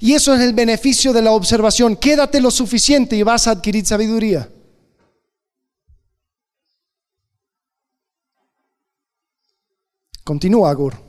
Y 0.00 0.14
eso 0.14 0.34
es 0.34 0.40
el 0.40 0.52
beneficio 0.52 1.12
de 1.12 1.22
la 1.22 1.30
observación. 1.30 1.94
Quédate 1.94 2.40
lo 2.40 2.50
suficiente 2.50 3.14
y 3.14 3.22
vas 3.22 3.46
a 3.46 3.52
adquirir 3.52 3.86
sabiduría. 3.86 4.48
Continúa 10.24 10.70
Agur. 10.70 11.07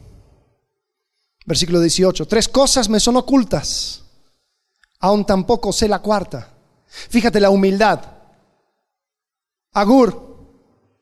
Versículo 1.49 1.79
18. 1.81 2.27
Tres 2.27 2.47
cosas 2.47 2.89
me 2.89 2.99
son 2.99 3.17
ocultas, 3.17 4.03
aún 4.99 5.25
tampoco 5.25 5.73
sé 5.73 5.87
la 5.87 5.97
cuarta. 5.97 6.47
Fíjate 6.85 7.39
la 7.39 7.49
humildad. 7.49 8.01
Agur, 9.73 10.37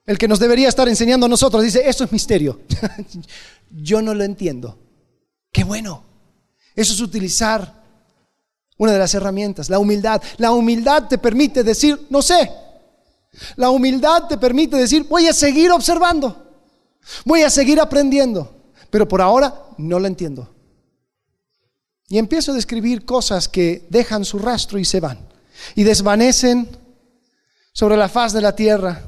el 0.05 0.17
que 0.17 0.29
nos 0.29 0.39
debería 0.39 0.69
estar 0.69 0.87
enseñando 0.87 1.25
a 1.25 1.29
nosotros, 1.29 1.61
dice, 1.61 1.81
eso 1.85 2.05
es 2.05 2.13
misterio. 2.13 2.61
Yo 3.71 4.01
no 4.01 4.13
lo 4.13 4.23
entiendo. 4.23 4.79
Qué 5.51 5.65
bueno. 5.65 6.05
Eso 6.73 6.93
es 6.93 7.01
utilizar 7.01 7.83
una 8.77 8.93
de 8.93 8.99
las 8.99 9.13
herramientas, 9.15 9.69
la 9.69 9.79
humildad. 9.79 10.21
La 10.37 10.53
humildad 10.53 11.09
te 11.09 11.17
permite 11.17 11.61
decir, 11.61 12.07
no 12.09 12.21
sé. 12.21 12.49
La 13.57 13.69
humildad 13.69 14.29
te 14.29 14.37
permite 14.37 14.77
decir, 14.77 15.03
voy 15.09 15.27
a 15.27 15.33
seguir 15.33 15.71
observando. 15.71 16.41
Voy 17.25 17.41
a 17.41 17.49
seguir 17.49 17.81
aprendiendo. 17.81 18.56
Pero 18.89 19.07
por 19.07 19.21
ahora 19.21 19.53
no 19.77 19.99
lo 19.99 20.07
entiendo. 20.07 20.49
Y 22.09 22.17
empiezo 22.17 22.51
a 22.51 22.55
describir 22.55 23.05
cosas 23.05 23.47
que 23.49 23.85
dejan 23.89 24.23
su 24.23 24.39
rastro 24.39 24.79
y 24.79 24.85
se 24.85 24.99
van. 24.99 25.19
Y 25.75 25.83
desvanecen 25.83 26.67
sobre 27.73 27.97
la 27.97 28.07
faz 28.07 28.33
de 28.33 28.41
la 28.41 28.55
tierra. 28.55 29.03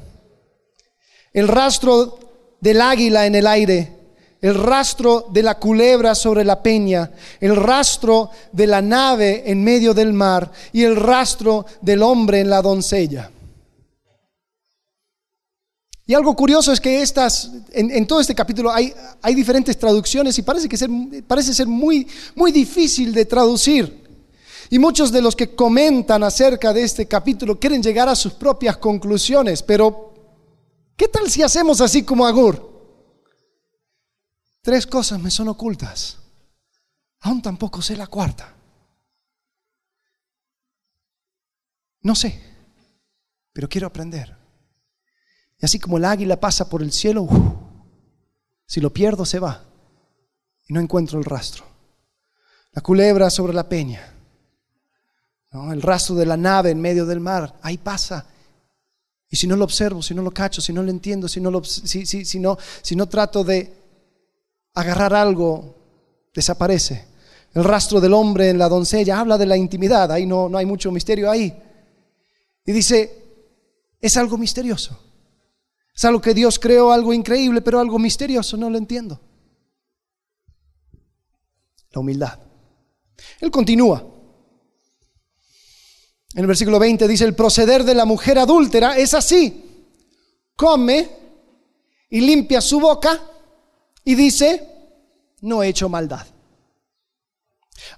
El 1.32 1.48
rastro 1.48 2.18
del 2.60 2.80
águila 2.80 3.26
en 3.26 3.34
el 3.34 3.46
aire, 3.46 4.00
el 4.40 4.54
rastro 4.54 5.26
de 5.30 5.42
la 5.42 5.58
culebra 5.58 6.14
sobre 6.14 6.44
la 6.44 6.62
peña, 6.62 7.10
el 7.40 7.56
rastro 7.56 8.30
de 8.52 8.66
la 8.66 8.82
nave 8.82 9.44
en 9.46 9.62
medio 9.62 9.94
del 9.94 10.12
mar 10.12 10.50
y 10.72 10.84
el 10.84 10.96
rastro 10.96 11.66
del 11.80 12.02
hombre 12.02 12.40
en 12.40 12.50
la 12.50 12.62
doncella. 12.62 13.30
Y 16.10 16.14
algo 16.14 16.34
curioso 16.34 16.72
es 16.72 16.80
que 16.80 17.02
estas, 17.02 17.52
en, 17.70 18.04
todo 18.04 18.20
este 18.20 18.34
capítulo 18.34 18.72
hay, 18.72 18.92
hay, 19.22 19.32
diferentes 19.32 19.78
traducciones 19.78 20.36
y 20.36 20.42
parece, 20.42 20.68
que 20.68 20.76
ser, 20.76 20.90
parece 21.24 21.54
ser 21.54 21.68
muy, 21.68 22.04
muy 22.34 22.50
difícil 22.50 23.14
de 23.14 23.26
traducir. 23.26 24.26
Y 24.70 24.80
muchos 24.80 25.12
de 25.12 25.22
los 25.22 25.36
que 25.36 25.54
comentan 25.54 26.24
acerca 26.24 26.72
de 26.72 26.82
este 26.82 27.06
capítulo 27.06 27.60
quieren 27.60 27.80
llegar 27.80 28.08
a 28.08 28.16
sus 28.16 28.32
propias 28.32 28.78
conclusiones, 28.78 29.62
pero 29.62 30.12
¿qué 30.96 31.06
tal 31.06 31.30
si 31.30 31.44
hacemos 31.44 31.80
así 31.80 32.02
como 32.02 32.26
Agur? 32.26 32.90
Tres 34.62 34.88
cosas 34.88 35.20
me 35.20 35.30
son 35.30 35.46
ocultas, 35.46 36.18
aún 37.20 37.40
tampoco 37.40 37.80
sé 37.82 37.96
la 37.96 38.08
cuarta. 38.08 38.52
No 42.02 42.16
sé, 42.16 42.42
pero 43.52 43.68
quiero 43.68 43.86
aprender. 43.86 44.39
Y 45.60 45.66
así 45.66 45.78
como 45.78 45.98
el 45.98 46.04
águila 46.04 46.40
pasa 46.40 46.68
por 46.68 46.82
el 46.82 46.90
cielo, 46.90 47.28
si 48.66 48.80
lo 48.80 48.92
pierdo 48.92 49.26
se 49.26 49.38
va 49.38 49.64
y 50.66 50.72
no 50.72 50.80
encuentro 50.80 51.18
el 51.18 51.24
rastro. 51.24 51.64
La 52.72 52.82
culebra 52.82 53.28
sobre 53.28 53.52
la 53.52 53.68
peña, 53.68 54.14
el 55.52 55.82
rastro 55.82 56.14
de 56.14 56.24
la 56.24 56.36
nave 56.36 56.70
en 56.70 56.80
medio 56.80 57.04
del 57.04 57.20
mar, 57.20 57.58
ahí 57.62 57.76
pasa. 57.76 58.24
Y 59.28 59.36
si 59.36 59.46
no 59.46 59.56
lo 59.56 59.64
observo, 59.64 60.02
si 60.02 60.14
no 60.14 60.22
lo 60.22 60.30
cacho, 60.30 60.60
si 60.60 60.72
no 60.72 60.82
lo 60.82 60.90
entiendo, 60.90 61.28
si 61.28 61.40
no, 61.40 61.50
lo, 61.50 61.62
si, 61.62 62.38
no, 62.38 62.56
si 62.82 62.96
no 62.96 63.08
trato 63.08 63.44
de 63.44 63.74
agarrar 64.74 65.12
algo, 65.12 65.76
desaparece. 66.32 67.04
El 67.52 67.64
rastro 67.64 68.00
del 68.00 68.14
hombre 68.14 68.50
en 68.50 68.58
la 68.58 68.68
doncella 68.68 69.18
habla 69.18 69.36
de 69.36 69.46
la 69.46 69.56
intimidad, 69.56 70.10
ahí 70.10 70.24
no, 70.24 70.48
no 70.48 70.56
hay 70.56 70.66
mucho 70.66 70.90
misterio 70.90 71.30
ahí. 71.30 71.54
Y 72.64 72.72
dice, 72.72 73.24
es 74.00 74.16
algo 74.16 74.38
misterioso. 74.38 75.09
Es 75.94 76.04
algo 76.04 76.20
que 76.20 76.34
Dios 76.34 76.58
creó, 76.58 76.92
algo 76.92 77.12
increíble, 77.12 77.60
pero 77.60 77.80
algo 77.80 77.98
misterioso, 77.98 78.56
no 78.56 78.70
lo 78.70 78.78
entiendo. 78.78 79.20
La 81.92 82.00
humildad. 82.00 82.38
Él 83.40 83.50
continúa. 83.50 84.04
En 86.32 86.40
el 86.40 86.46
versículo 86.46 86.78
20 86.78 87.08
dice, 87.08 87.24
el 87.24 87.34
proceder 87.34 87.84
de 87.84 87.94
la 87.94 88.04
mujer 88.04 88.38
adúltera 88.38 88.96
es 88.96 89.14
así. 89.14 89.88
Come 90.54 91.08
y 92.08 92.20
limpia 92.20 92.60
su 92.60 92.78
boca 92.78 93.20
y 94.04 94.14
dice, 94.14 94.66
no 95.40 95.62
he 95.62 95.68
hecho 95.68 95.88
maldad. 95.88 96.26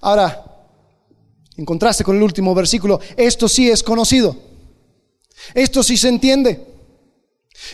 Ahora, 0.00 0.44
en 1.56 1.64
contraste 1.64 2.04
con 2.04 2.16
el 2.16 2.22
último 2.22 2.54
versículo, 2.54 3.00
esto 3.16 3.48
sí 3.48 3.70
es 3.70 3.82
conocido. 3.82 4.36
Esto 5.54 5.82
sí 5.82 5.96
se 5.96 6.08
entiende. 6.08 6.71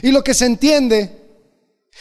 Y 0.03 0.13
lo 0.13 0.23
que 0.23 0.35
se 0.35 0.47
entiende 0.47 1.19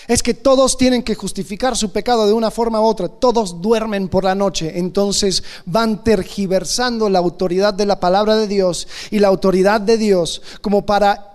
es 0.08 0.22
que 0.22 0.34
todos 0.34 0.78
tienen 0.78 1.04
que 1.04 1.16
justificar 1.16 1.76
su 1.76 1.92
pecado 1.92 2.28
de 2.28 2.34
una 2.34 2.52
forma 2.52 2.80
u 2.82 2.86
otra. 2.86 3.08
Todos 3.08 3.62
duermen 3.62 4.10
por 4.10 4.24
la 4.24 4.36
noche, 4.36 4.78
entonces 4.78 5.44
van 5.66 6.04
tergiversando 6.04 7.10
la 7.10 7.20
autoridad 7.20 7.74
de 7.74 7.86
la 7.86 8.00
palabra 8.00 8.36
de 8.36 8.48
Dios 8.48 8.88
y 9.10 9.20
la 9.20 9.30
autoridad 9.30 9.82
de 9.82 9.98
Dios 9.98 10.42
como 10.62 10.86
para 10.86 11.34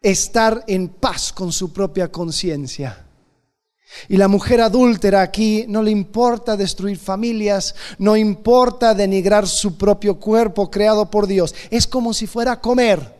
estar 0.00 0.64
en 0.66 0.88
paz 0.88 1.32
con 1.32 1.52
su 1.52 1.72
propia 1.72 2.10
conciencia. 2.10 3.06
Y 4.08 4.16
la 4.16 4.28
mujer 4.28 4.60
adúltera 4.60 5.20
aquí 5.20 5.64
no 5.68 5.82
le 5.82 5.90
importa 5.90 6.56
destruir 6.56 6.96
familias, 6.96 7.74
no 7.98 8.16
importa 8.16 8.94
denigrar 8.94 9.48
su 9.48 9.76
propio 9.76 10.18
cuerpo 10.18 10.70
creado 10.70 11.10
por 11.10 11.26
Dios. 11.26 11.54
Es 11.70 11.86
como 11.86 12.14
si 12.14 12.26
fuera 12.26 12.52
a 12.52 12.60
comer. 12.60 13.19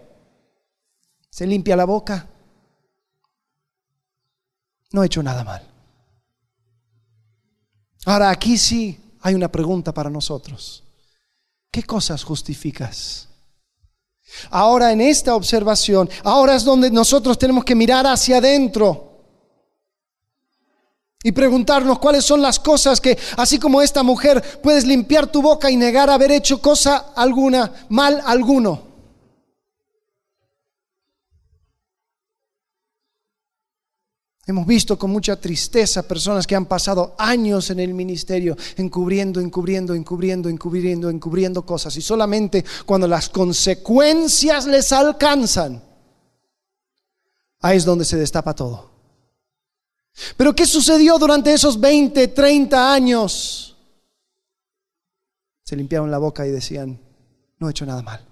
Se 1.30 1.46
limpia 1.46 1.76
la 1.76 1.84
boca. 1.84 2.28
No 4.92 5.02
he 5.02 5.06
hecho 5.06 5.22
nada 5.22 5.44
mal. 5.44 5.66
Ahora 8.06 8.30
aquí 8.30 8.58
sí 8.58 8.98
hay 9.20 9.34
una 9.34 9.50
pregunta 9.50 9.92
para 9.92 10.10
nosotros. 10.10 10.82
¿Qué 11.70 11.84
cosas 11.84 12.24
justificas? 12.24 13.28
Ahora 14.50 14.92
en 14.92 15.00
esta 15.00 15.34
observación, 15.34 16.08
ahora 16.24 16.56
es 16.56 16.64
donde 16.64 16.90
nosotros 16.90 17.38
tenemos 17.38 17.64
que 17.64 17.74
mirar 17.74 18.06
hacia 18.06 18.38
adentro 18.38 19.10
y 21.22 21.32
preguntarnos 21.32 21.98
cuáles 21.98 22.24
son 22.24 22.40
las 22.40 22.58
cosas 22.58 23.00
que, 23.00 23.18
así 23.36 23.58
como 23.58 23.82
esta 23.82 24.02
mujer, 24.02 24.60
puedes 24.62 24.84
limpiar 24.84 25.26
tu 25.26 25.42
boca 25.42 25.70
y 25.70 25.76
negar 25.76 26.08
haber 26.08 26.32
hecho 26.32 26.62
cosa 26.62 27.12
alguna, 27.14 27.72
mal 27.90 28.22
alguno. 28.24 28.89
Hemos 34.46 34.66
visto 34.66 34.98
con 34.98 35.10
mucha 35.10 35.36
tristeza 35.36 36.02
personas 36.02 36.46
que 36.46 36.56
han 36.56 36.66
pasado 36.66 37.14
años 37.18 37.70
en 37.70 37.78
el 37.78 37.92
ministerio 37.92 38.56
encubriendo, 38.76 39.38
encubriendo, 39.40 39.94
encubriendo, 39.94 40.48
encubriendo, 40.48 41.10
encubriendo 41.10 41.66
cosas 41.66 41.96
y 41.96 42.02
solamente 42.02 42.64
cuando 42.86 43.06
las 43.06 43.28
consecuencias 43.28 44.66
les 44.66 44.90
alcanzan, 44.92 45.82
ahí 47.60 47.76
es 47.76 47.84
donde 47.84 48.04
se 48.04 48.16
destapa 48.16 48.54
todo. 48.54 48.90
Pero 50.36 50.54
¿qué 50.54 50.66
sucedió 50.66 51.18
durante 51.18 51.52
esos 51.52 51.78
20, 51.78 52.28
30 52.28 52.92
años? 52.92 53.76
Se 55.62 55.76
limpiaron 55.76 56.10
la 56.10 56.18
boca 56.18 56.46
y 56.46 56.50
decían, 56.50 56.98
no 57.58 57.68
he 57.68 57.70
hecho 57.70 57.86
nada 57.86 58.02
mal. 58.02 58.26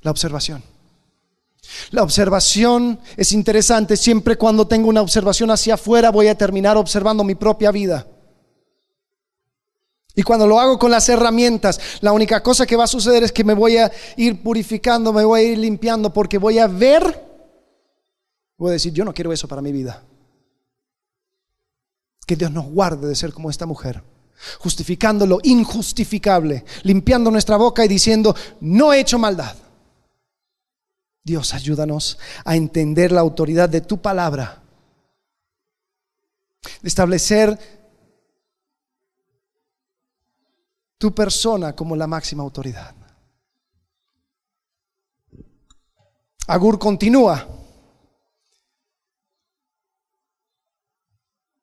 La 0.00 0.10
observación. 0.10 0.71
La 1.90 2.02
observación 2.02 2.98
es 3.16 3.32
interesante. 3.32 3.96
Siempre 3.96 4.36
cuando 4.36 4.66
tengo 4.66 4.88
una 4.88 5.02
observación 5.02 5.50
hacia 5.50 5.74
afuera 5.74 6.10
voy 6.10 6.28
a 6.28 6.36
terminar 6.36 6.76
observando 6.76 7.24
mi 7.24 7.34
propia 7.34 7.70
vida. 7.70 8.06
Y 10.14 10.22
cuando 10.22 10.46
lo 10.46 10.60
hago 10.60 10.78
con 10.78 10.90
las 10.90 11.08
herramientas, 11.08 11.80
la 12.00 12.12
única 12.12 12.42
cosa 12.42 12.66
que 12.66 12.76
va 12.76 12.84
a 12.84 12.88
suceder 12.88 13.22
es 13.22 13.32
que 13.32 13.44
me 13.44 13.54
voy 13.54 13.78
a 13.78 13.90
ir 14.16 14.42
purificando, 14.42 15.12
me 15.12 15.24
voy 15.24 15.40
a 15.40 15.44
ir 15.44 15.58
limpiando, 15.58 16.12
porque 16.12 16.36
voy 16.36 16.58
a 16.58 16.66
ver, 16.66 17.24
voy 18.58 18.70
a 18.70 18.72
decir, 18.72 18.92
yo 18.92 19.04
no 19.04 19.14
quiero 19.14 19.32
eso 19.32 19.48
para 19.48 19.62
mi 19.62 19.72
vida. 19.72 20.02
Que 22.26 22.36
Dios 22.36 22.50
nos 22.50 22.66
guarde 22.66 23.08
de 23.08 23.14
ser 23.14 23.32
como 23.32 23.48
esta 23.48 23.64
mujer, 23.64 24.02
justificando 24.58 25.26
lo 25.26 25.40
injustificable, 25.42 26.64
limpiando 26.82 27.30
nuestra 27.30 27.56
boca 27.56 27.82
y 27.82 27.88
diciendo, 27.88 28.36
no 28.60 28.92
he 28.92 29.00
hecho 29.00 29.18
maldad. 29.18 29.56
Dios, 31.24 31.54
ayúdanos 31.54 32.18
a 32.44 32.56
entender 32.56 33.12
la 33.12 33.20
autoridad 33.20 33.68
de 33.68 33.80
tu 33.80 34.02
palabra, 34.02 34.62
de 36.80 36.88
establecer 36.88 37.58
tu 40.98 41.14
persona 41.14 41.74
como 41.74 41.94
la 41.94 42.06
máxima 42.06 42.42
autoridad. 42.42 42.94
Agur 46.48 46.78
continúa 46.78 47.46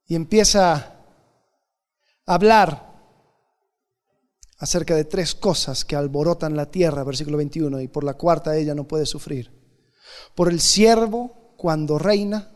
y 0.06 0.16
empieza 0.16 0.74
a 0.74 0.96
hablar 2.26 2.89
acerca 4.60 4.96
de 4.96 5.06
tres 5.06 5.34
cosas 5.34 5.86
que 5.86 5.96
alborotan 5.96 6.56
la 6.56 6.70
tierra, 6.70 7.04
versículo 7.04 7.38
21, 7.38 7.82
y 7.82 7.88
por 7.88 8.04
la 8.04 8.16
cuarta 8.16 8.56
ella 8.56 8.76
no 8.76 8.88
puede 8.88 9.06
sufrir. 9.06 9.52
Por 10.36 10.50
el 10.50 10.60
siervo 10.60 11.54
cuando 11.58 11.98
reina, 11.98 12.52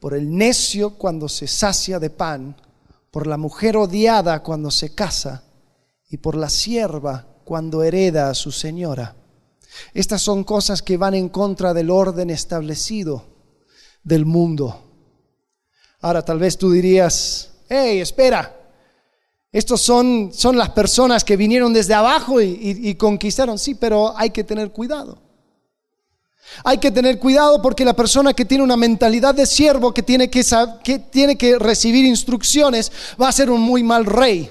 por 0.00 0.14
el 0.14 0.34
necio 0.34 0.90
cuando 0.90 1.28
se 1.28 1.46
sacia 1.48 1.98
de 1.98 2.10
pan, 2.10 2.56
por 3.10 3.26
la 3.26 3.36
mujer 3.36 3.76
odiada 3.76 4.42
cuando 4.42 4.70
se 4.70 4.94
casa, 4.94 5.42
y 6.08 6.18
por 6.18 6.36
la 6.36 6.48
sierva 6.48 7.26
cuando 7.44 7.82
hereda 7.82 8.30
a 8.30 8.34
su 8.34 8.52
señora. 8.52 9.16
Estas 9.92 10.22
son 10.22 10.44
cosas 10.44 10.82
que 10.82 10.96
van 10.96 11.14
en 11.14 11.28
contra 11.28 11.74
del 11.74 11.90
orden 11.90 12.30
establecido 12.30 13.24
del 14.02 14.24
mundo. 14.24 14.82
Ahora 16.00 16.24
tal 16.24 16.38
vez 16.38 16.56
tú 16.56 16.70
dirías, 16.70 17.50
hey, 17.68 18.00
espera, 18.00 18.55
estos 19.52 19.80
son, 19.80 20.30
son 20.32 20.56
las 20.56 20.70
personas 20.70 21.24
que 21.24 21.36
vinieron 21.36 21.72
desde 21.72 21.94
abajo 21.94 22.40
y, 22.40 22.94
conquistaron. 22.96 23.58
Sí, 23.58 23.74
pero 23.74 24.16
hay 24.16 24.30
que 24.30 24.44
tener 24.44 24.70
cuidado. 24.70 25.18
Hay 26.62 26.78
que 26.78 26.90
tener 26.90 27.18
cuidado 27.18 27.60
porque 27.60 27.84
la 27.84 27.94
persona 27.94 28.32
que 28.32 28.44
tiene 28.44 28.64
una 28.64 28.76
mentalidad 28.76 29.34
de 29.34 29.46
siervo, 29.46 29.92
que 29.92 30.02
tiene 30.02 30.30
que, 30.30 30.44
que 30.84 30.98
tiene 30.98 31.36
que 31.36 31.58
recibir 31.58 32.04
instrucciones, 32.04 32.92
va 33.20 33.28
a 33.28 33.32
ser 33.32 33.50
un 33.50 33.60
muy 33.60 33.82
mal 33.82 34.04
rey. 34.04 34.50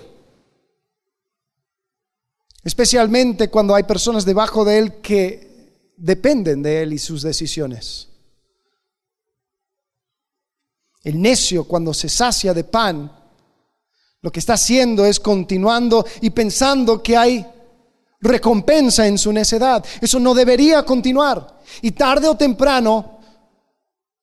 Especialmente 2.63 3.49
cuando 3.49 3.75
hay 3.75 3.83
personas 3.83 4.25
debajo 4.25 4.65
de 4.65 4.77
él 4.79 5.01
que 5.01 5.91
dependen 5.97 6.63
de 6.63 6.81
él 6.81 6.93
y 6.93 6.97
sus 6.97 7.21
decisiones. 7.21 8.09
El 11.03 11.21
necio 11.21 11.65
cuando 11.65 11.93
se 11.93 12.09
sacia 12.09 12.53
de 12.55 12.63
pan 12.63 13.11
lo 14.25 14.31
que 14.31 14.39
está 14.39 14.53
haciendo 14.53 15.05
es 15.05 15.19
continuando 15.19 16.03
y 16.19 16.31
pensando 16.31 17.03
que 17.03 17.15
hay 17.15 17.45
recompensa 18.19 19.05
en 19.05 19.19
su 19.19 19.31
necedad. 19.31 19.85
Eso 20.01 20.19
no 20.19 20.33
debería 20.33 20.81
continuar. 20.81 21.59
Y 21.83 21.91
tarde 21.91 22.27
o 22.27 22.35
temprano 22.35 23.19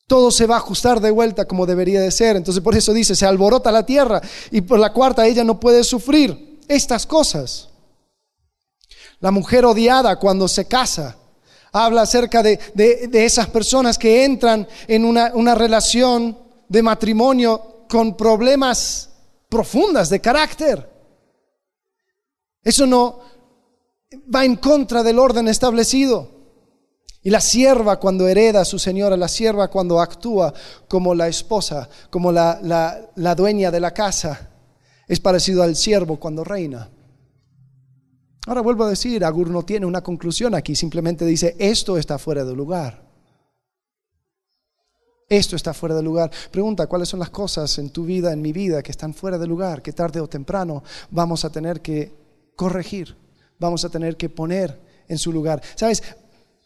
todo 0.08 0.32
se 0.32 0.48
va 0.48 0.56
a 0.56 0.58
ajustar 0.58 1.00
de 1.00 1.12
vuelta 1.12 1.46
como 1.46 1.66
debería 1.66 2.00
de 2.00 2.10
ser. 2.10 2.34
Entonces 2.34 2.64
por 2.64 2.74
eso 2.74 2.92
dice, 2.92 3.14
se 3.14 3.26
alborota 3.26 3.70
la 3.70 3.86
tierra 3.86 4.20
y 4.50 4.62
por 4.62 4.80
la 4.80 4.92
cuarta 4.92 5.24
ella 5.24 5.44
no 5.44 5.60
puede 5.60 5.84
sufrir 5.84 6.58
estas 6.66 7.06
cosas. 7.06 7.68
La 9.20 9.30
mujer 9.30 9.64
odiada 9.64 10.18
cuando 10.18 10.48
se 10.48 10.64
casa. 10.64 11.16
Habla 11.70 12.02
acerca 12.02 12.42
de, 12.42 12.58
esas 13.12 13.46
personas 13.50 13.98
que 13.98 14.24
entran 14.24 14.66
en 14.88 15.04
una, 15.04 15.30
una 15.32 15.54
relación 15.54 16.36
de 16.68 16.82
matrimonio 16.82 17.84
con 17.88 18.16
problemas 18.16 19.10
profundas 19.52 20.08
de 20.08 20.18
carácter. 20.18 20.88
Eso 22.64 22.86
no 22.86 23.20
va 24.34 24.46
en 24.46 24.56
contra 24.56 25.02
del 25.02 25.18
orden 25.18 25.46
establecido. 25.46 26.30
Y 27.22 27.28
la 27.28 27.42
sierva 27.42 28.00
cuando 28.00 28.26
hereda 28.26 28.62
a 28.62 28.64
su 28.64 28.78
señora, 28.78 29.14
la 29.14 29.28
sierva 29.28 29.68
cuando 29.68 30.00
actúa 30.00 30.54
como 30.88 31.14
la 31.14 31.28
esposa, 31.28 31.86
como 32.08 32.32
la, 32.32 32.58
la, 33.14 33.34
dueña 33.34 33.70
de 33.70 33.78
la 33.78 33.92
casa, 33.92 34.48
es 35.06 35.20
parecido 35.20 35.62
al 35.62 35.76
siervo 35.76 36.18
cuando 36.18 36.44
reina. 36.44 36.90
Ahora 38.46 38.62
vuelvo 38.62 38.84
a 38.84 38.90
decir, 38.90 39.22
Agur 39.22 39.50
no 39.50 39.64
tiene 39.64 39.84
una 39.84 40.02
conclusión 40.02 40.54
aquí, 40.54 40.74
simplemente 40.74 41.26
dice, 41.26 41.54
esto 41.58 41.98
está 41.98 42.18
fuera 42.18 42.42
de 42.42 42.54
lugar. 42.54 43.01
Esto 45.32 45.56
está 45.56 45.72
fuera 45.72 45.94
de 45.94 46.02
lugar. 46.02 46.30
Pregunta, 46.50 46.86
¿cuáles 46.86 47.08
son 47.08 47.18
las 47.18 47.30
cosas 47.30 47.78
en 47.78 47.88
tu 47.88 48.04
vida, 48.04 48.34
en 48.34 48.42
mi 48.42 48.52
vida, 48.52 48.82
que 48.82 48.90
están 48.90 49.14
fuera 49.14 49.38
de 49.38 49.46
lugar, 49.46 49.80
que 49.80 49.94
tarde 49.94 50.20
o 50.20 50.28
temprano 50.28 50.84
vamos 51.10 51.46
a 51.46 51.50
tener 51.50 51.80
que 51.80 52.12
corregir, 52.54 53.16
vamos 53.58 53.82
a 53.82 53.88
tener 53.88 54.18
que 54.18 54.28
poner 54.28 54.78
en 55.08 55.16
su 55.16 55.32
lugar? 55.32 55.62
¿Sabes? 55.74 56.02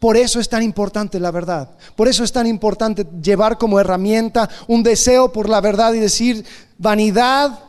Por 0.00 0.16
eso 0.16 0.40
es 0.40 0.48
tan 0.48 0.64
importante 0.64 1.20
la 1.20 1.30
verdad. 1.30 1.76
Por 1.94 2.08
eso 2.08 2.24
es 2.24 2.32
tan 2.32 2.48
importante 2.48 3.06
llevar 3.22 3.56
como 3.56 3.78
herramienta 3.78 4.50
un 4.66 4.82
deseo 4.82 5.30
por 5.32 5.48
la 5.48 5.60
verdad 5.60 5.94
y 5.94 6.00
decir, 6.00 6.44
vanidad 6.76 7.60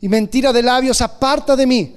y 0.00 0.08
mentira 0.08 0.52
de 0.52 0.64
labios, 0.64 1.00
aparta 1.00 1.54
de 1.54 1.66
mí. 1.68 1.96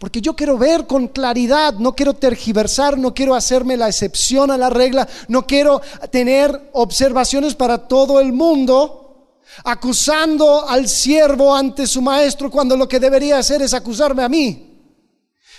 Porque 0.00 0.22
yo 0.22 0.34
quiero 0.34 0.56
ver 0.56 0.86
con 0.86 1.08
claridad, 1.08 1.74
no 1.74 1.94
quiero 1.94 2.14
tergiversar, 2.14 2.96
no 2.96 3.12
quiero 3.12 3.34
hacerme 3.34 3.76
la 3.76 3.86
excepción 3.86 4.50
a 4.50 4.56
la 4.56 4.70
regla, 4.70 5.06
no 5.28 5.46
quiero 5.46 5.82
tener 6.10 6.70
observaciones 6.72 7.54
para 7.54 7.86
todo 7.86 8.18
el 8.18 8.32
mundo, 8.32 9.36
acusando 9.62 10.66
al 10.66 10.88
siervo 10.88 11.54
ante 11.54 11.86
su 11.86 12.00
maestro 12.00 12.50
cuando 12.50 12.78
lo 12.78 12.88
que 12.88 12.98
debería 12.98 13.36
hacer 13.36 13.60
es 13.60 13.74
acusarme 13.74 14.22
a 14.22 14.30
mí. 14.30 14.80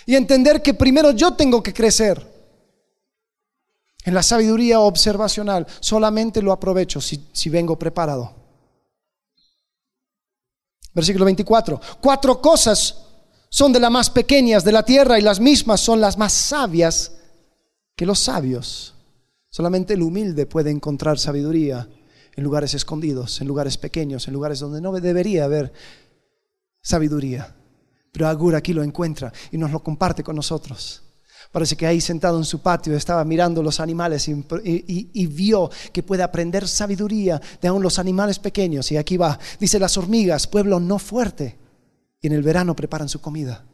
Y 0.06 0.16
entender 0.16 0.60
que 0.60 0.74
primero 0.74 1.12
yo 1.12 1.34
tengo 1.34 1.62
que 1.62 1.72
crecer. 1.72 2.20
En 4.04 4.12
la 4.12 4.24
sabiduría 4.24 4.80
observacional 4.80 5.68
solamente 5.78 6.42
lo 6.42 6.50
aprovecho 6.50 7.00
si, 7.00 7.28
si 7.32 7.48
vengo 7.48 7.78
preparado. 7.78 8.34
Versículo 10.92 11.26
24. 11.26 11.80
Cuatro 12.00 12.40
cosas 12.42 13.11
son 13.52 13.70
de 13.70 13.80
las 13.80 13.90
más 13.90 14.08
pequeñas 14.08 14.64
de 14.64 14.72
la 14.72 14.82
tierra 14.82 15.18
y 15.18 15.22
las 15.22 15.38
mismas 15.38 15.78
son 15.78 16.00
las 16.00 16.16
más 16.16 16.32
sabias 16.32 17.12
que 17.94 18.06
los 18.06 18.18
sabios. 18.18 18.94
Solamente 19.50 19.92
el 19.92 20.00
humilde 20.00 20.46
puede 20.46 20.70
encontrar 20.70 21.18
sabiduría 21.18 21.86
en 22.34 22.44
lugares 22.44 22.72
escondidos, 22.72 23.42
en 23.42 23.46
lugares 23.46 23.76
pequeños, 23.76 24.26
en 24.26 24.32
lugares 24.32 24.58
donde 24.58 24.80
no 24.80 24.90
debería 24.92 25.44
haber 25.44 25.70
sabiduría. 26.80 27.54
Pero 28.10 28.26
Agur 28.26 28.54
aquí 28.54 28.72
lo 28.72 28.82
encuentra 28.82 29.30
y 29.50 29.58
nos 29.58 29.70
lo 29.70 29.82
comparte 29.82 30.24
con 30.24 30.34
nosotros. 30.34 31.02
Parece 31.52 31.76
que 31.76 31.86
ahí 31.86 32.00
sentado 32.00 32.38
en 32.38 32.46
su 32.46 32.62
patio 32.62 32.96
estaba 32.96 33.22
mirando 33.22 33.62
los 33.62 33.80
animales 33.80 34.28
y, 34.28 35.26
vio 35.26 35.70
que 35.92 36.02
puede 36.02 36.22
aprender 36.22 36.66
sabiduría 36.66 37.38
de 37.60 37.68
aún 37.68 37.82
los 37.82 37.98
animales 37.98 38.38
pequeños. 38.38 38.90
Y 38.92 38.96
aquí 38.96 39.18
va, 39.18 39.38
dice 39.60 39.78
las 39.78 39.98
hormigas, 39.98 40.46
pueblo 40.46 40.80
no 40.80 40.98
fuerte. 40.98 41.60
Y 42.22 42.28
en 42.28 42.32
el 42.32 42.42
verano 42.42 42.74
preparan 42.74 43.08
su 43.08 43.20
comida. 43.20 43.64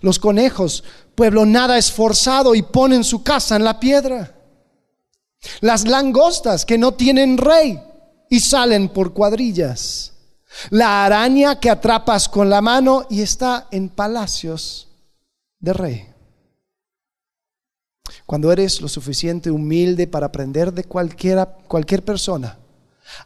Los 0.00 0.18
conejos, 0.18 0.84
pueblo 1.14 1.44
nada 1.44 1.76
esforzado 1.76 2.54
y 2.54 2.62
ponen 2.62 3.02
su 3.02 3.22
casa 3.22 3.56
en 3.56 3.64
la 3.64 3.80
piedra. 3.80 4.34
Las 5.60 5.86
langostas 5.86 6.64
que 6.64 6.78
no 6.78 6.94
tienen 6.94 7.36
rey 7.38 7.80
y 8.30 8.40
salen 8.40 8.88
por 8.88 9.12
cuadrillas. 9.12 10.12
La 10.70 11.04
araña 11.04 11.58
que 11.58 11.70
atrapas 11.70 12.28
con 12.28 12.48
la 12.48 12.62
mano 12.62 13.06
y 13.10 13.22
está 13.22 13.66
en 13.70 13.88
palacios 13.88 14.88
de 15.58 15.72
rey. 15.72 16.08
Cuando 18.26 18.52
eres 18.52 18.80
lo 18.80 18.88
suficiente 18.88 19.50
humilde 19.50 20.06
para 20.06 20.26
aprender 20.26 20.72
de 20.72 20.84
cualquiera, 20.84 21.46
cualquier 21.46 22.04
persona, 22.04 22.58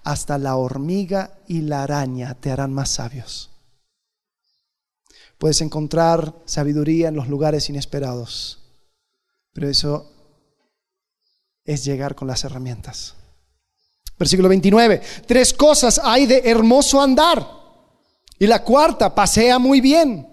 hasta 0.03 0.39
la 0.39 0.57
hormiga 0.57 1.39
y 1.47 1.61
la 1.61 1.83
araña 1.83 2.35
te 2.35 2.51
harán 2.51 2.73
más 2.73 2.91
sabios. 2.91 3.48
Puedes 5.39 5.61
encontrar 5.61 6.35
sabiduría 6.45 7.09
en 7.09 7.15
los 7.15 7.29
lugares 7.29 7.69
inesperados, 7.71 8.59
pero 9.53 9.69
eso 9.69 10.11
es 11.65 11.85
llegar 11.85 12.15
con 12.15 12.27
las 12.27 12.43
herramientas. 12.45 13.15
Versículo 14.19 14.49
29. 14.49 15.01
Tres 15.27 15.53
cosas 15.53 16.01
hay 16.03 16.27
de 16.27 16.43
hermoso 16.45 17.01
andar. 17.01 17.47
Y 18.39 18.47
la 18.47 18.65
cuarta, 18.65 19.15
pasea 19.15 19.59
muy 19.59 19.81
bien. 19.81 20.27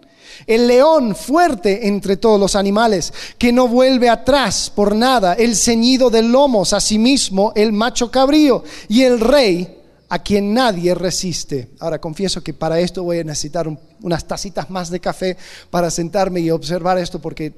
El 0.47 0.67
león 0.67 1.15
fuerte 1.15 1.87
entre 1.87 2.17
todos 2.17 2.39
los 2.39 2.55
animales, 2.55 3.13
que 3.37 3.53
no 3.53 3.67
vuelve 3.67 4.09
atrás 4.09 4.71
por 4.73 4.95
nada. 4.95 5.33
El 5.33 5.55
ceñido 5.55 6.09
de 6.09 6.23
lomos, 6.23 6.73
asimismo 6.73 7.53
el 7.55 7.71
macho 7.73 8.09
cabrío. 8.09 8.63
Y 8.89 9.03
el 9.03 9.19
rey 9.19 9.81
a 10.09 10.19
quien 10.19 10.53
nadie 10.53 10.93
resiste. 10.93 11.69
Ahora 11.79 11.99
confieso 11.99 12.43
que 12.43 12.53
para 12.53 12.79
esto 12.79 13.03
voy 13.03 13.19
a 13.19 13.23
necesitar 13.23 13.67
unas 14.05 14.27
tacitas 14.27 14.69
más 14.69 14.91
de 14.91 14.99
café 14.99 15.35
para 15.71 15.89
sentarme 15.89 16.39
y 16.39 16.51
observar 16.51 16.99
esto 16.99 17.19
porque 17.19 17.53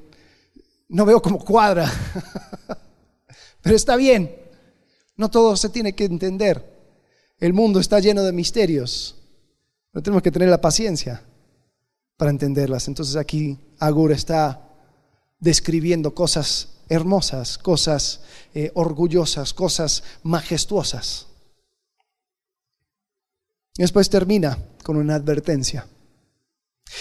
no 0.87 1.05
veo 1.05 1.21
cómo 1.21 1.43
cuadra. 1.43 1.91
Pero 3.61 3.75
está 3.75 3.97
bien, 3.97 4.33
no 5.17 5.29
todo 5.29 5.57
se 5.57 5.67
tiene 5.67 5.93
que 5.93 6.05
entender. 6.05 6.63
El 7.37 7.51
mundo 7.51 7.81
está 7.81 7.99
lleno 7.99 8.23
de 8.23 8.31
misterios, 8.31 9.15
pero 9.91 10.01
tenemos 10.01 10.23
que 10.23 10.31
tener 10.31 10.49
la 10.49 10.61
paciencia 10.61 11.21
para 12.15 12.31
entenderlas. 12.31 12.87
Entonces 12.87 13.15
aquí 13.15 13.59
Agur 13.77 14.11
está 14.11 14.67
describiendo 15.37 16.15
cosas 16.15 16.69
hermosas, 16.89 17.59
cosas 17.59 18.21
eh, 18.55 18.71
orgullosas, 18.73 19.53
cosas 19.53 20.03
majestuosas. 20.23 21.27
Después 23.75 24.09
termina 24.09 24.57
con 24.81 24.95
una 24.95 25.13
advertencia. 25.13 25.85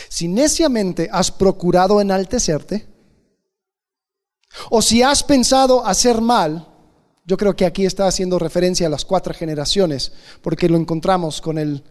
Si 0.08 0.28
neciamente 0.28 1.08
has 1.10 1.30
procurado 1.30 2.00
enaltecerte, 2.00 2.86
o 4.70 4.82
si 4.82 5.02
has 5.02 5.22
pensado 5.22 5.84
hacer 5.84 6.20
mal, 6.20 6.66
yo 7.24 7.36
creo 7.36 7.54
que 7.56 7.66
aquí 7.66 7.84
está 7.84 8.06
haciendo 8.06 8.38
referencia 8.38 8.86
a 8.86 8.90
las 8.90 9.04
cuatro 9.04 9.34
generaciones, 9.34 10.12
porque 10.42 10.68
lo 10.68 10.76
encontramos 10.76 11.40
con 11.40 11.58
el, 11.58 11.82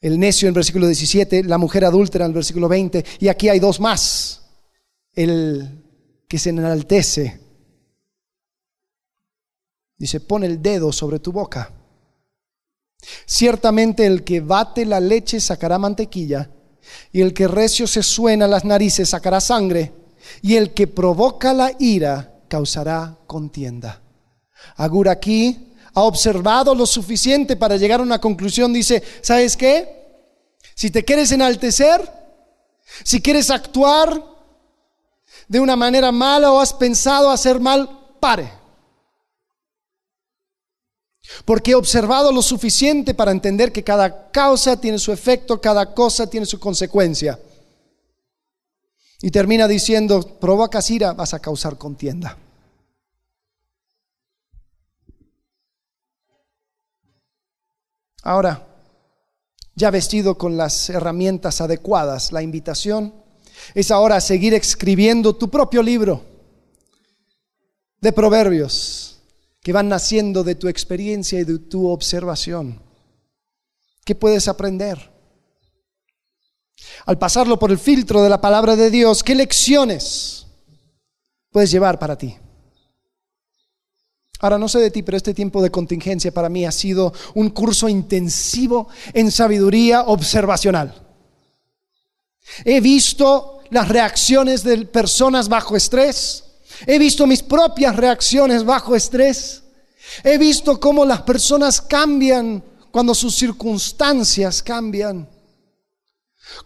el 0.00 0.18
necio 0.18 0.48
en 0.48 0.54
versículo 0.54 0.86
17, 0.86 1.44
la 1.44 1.58
mujer 1.58 1.84
adúltera 1.84 2.24
en 2.24 2.30
el 2.30 2.34
versículo 2.34 2.68
20, 2.68 3.04
y 3.20 3.28
aquí 3.28 3.48
hay 3.48 3.60
dos 3.60 3.80
más, 3.80 4.42
el 5.12 5.84
que 6.28 6.38
se 6.38 6.50
enaltece. 6.50 7.40
Dice, 9.98 10.20
pon 10.20 10.44
el 10.44 10.60
dedo 10.60 10.92
sobre 10.92 11.18
tu 11.18 11.32
boca. 11.32 11.72
Ciertamente 13.24 14.06
el 14.06 14.24
que 14.24 14.40
bate 14.40 14.84
la 14.84 15.00
leche 15.00 15.40
sacará 15.40 15.78
mantequilla, 15.78 16.50
y 17.12 17.20
el 17.20 17.32
que 17.32 17.48
recio 17.48 17.86
se 17.86 18.02
suena 18.02 18.46
las 18.46 18.64
narices 18.64 19.10
sacará 19.10 19.40
sangre 19.40 19.92
y 20.42 20.56
el 20.56 20.74
que 20.74 20.86
provoca 20.86 21.52
la 21.52 21.72
ira 21.78 22.34
causará 22.48 23.16
contienda. 23.26 24.02
Agur 24.76 25.08
aquí 25.08 25.74
ha 25.94 26.02
observado 26.02 26.74
lo 26.74 26.86
suficiente 26.86 27.56
para 27.56 27.76
llegar 27.76 28.00
a 28.00 28.02
una 28.02 28.20
conclusión. 28.20 28.72
Dice, 28.72 29.02
¿sabes 29.22 29.56
qué? 29.56 29.96
Si 30.74 30.90
te 30.90 31.04
quieres 31.04 31.32
enaltecer, 31.32 32.12
si 33.02 33.20
quieres 33.22 33.50
actuar 33.50 34.22
de 35.48 35.60
una 35.60 35.76
manera 35.76 36.12
mala 36.12 36.52
o 36.52 36.60
has 36.60 36.72
pensado 36.74 37.30
hacer 37.30 37.60
mal, 37.60 38.16
pare. 38.20 38.50
Porque 41.44 41.72
he 41.72 41.74
observado 41.74 42.32
lo 42.32 42.42
suficiente 42.42 43.14
para 43.14 43.32
entender 43.32 43.72
que 43.72 43.84
cada 43.84 44.30
causa 44.30 44.80
tiene 44.80 44.98
su 44.98 45.12
efecto, 45.12 45.60
cada 45.60 45.94
cosa 45.94 46.28
tiene 46.28 46.46
su 46.46 46.58
consecuencia. 46.58 47.38
Y 49.20 49.30
termina 49.30 49.66
diciendo, 49.66 50.38
provocas 50.38 50.90
ira, 50.90 51.12
vas 51.12 51.34
a 51.34 51.40
causar 51.40 51.78
contienda. 51.78 52.36
Ahora, 58.22 58.66
ya 59.74 59.90
vestido 59.90 60.36
con 60.36 60.56
las 60.56 60.90
herramientas 60.90 61.60
adecuadas, 61.60 62.32
la 62.32 62.42
invitación 62.42 63.14
es 63.74 63.90
ahora 63.90 64.20
seguir 64.20 64.54
escribiendo 64.54 65.36
tu 65.36 65.48
propio 65.48 65.82
libro 65.82 66.22
de 68.00 68.12
proverbios 68.12 69.15
que 69.66 69.72
van 69.72 69.88
naciendo 69.88 70.44
de 70.44 70.54
tu 70.54 70.68
experiencia 70.68 71.40
y 71.40 71.42
de 71.42 71.58
tu 71.58 71.88
observación. 71.88 72.80
¿Qué 74.04 74.14
puedes 74.14 74.46
aprender? 74.46 75.10
al 77.06 77.18
pasarlo 77.18 77.58
por 77.58 77.72
el 77.72 77.78
filtro 77.80 78.22
de 78.22 78.28
la 78.28 78.40
palabra 78.40 78.76
de 78.76 78.92
Dios, 78.92 79.24
¿qué 79.24 79.34
lecciones 79.34 80.46
puedes 81.50 81.72
llevar 81.72 81.98
para 81.98 82.16
ti? 82.16 82.36
Ahora 84.38 84.56
no 84.56 84.68
sé 84.68 84.78
de 84.78 84.92
ti, 84.92 85.02
pero 85.02 85.16
este 85.16 85.34
tiempo 85.34 85.60
de 85.60 85.72
contingencia 85.72 86.32
para 86.32 86.48
mí 86.48 86.64
ha 86.64 86.70
sido 86.70 87.12
un 87.34 87.50
curso 87.50 87.88
intensivo 87.88 88.86
en 89.14 89.32
sabiduría 89.32 90.02
observacional. 90.02 90.94
He 92.64 92.80
visto 92.80 93.58
las 93.70 93.88
reacciones 93.88 94.62
de 94.62 94.86
personas 94.86 95.48
bajo 95.48 95.74
estrés. 95.74 96.45
He 96.86 96.98
visto 96.98 97.26
mis 97.26 97.42
propias 97.42 97.96
reacciones 97.96 98.64
bajo 98.64 98.96
estrés. 98.96 99.62
He 100.24 100.36
visto 100.38 100.78
cómo 100.78 101.04
las 101.04 101.22
personas 101.22 101.80
cambian 101.80 102.62
cuando 102.90 103.14
sus 103.14 103.34
circunstancias 103.34 104.62
cambian. 104.62 105.28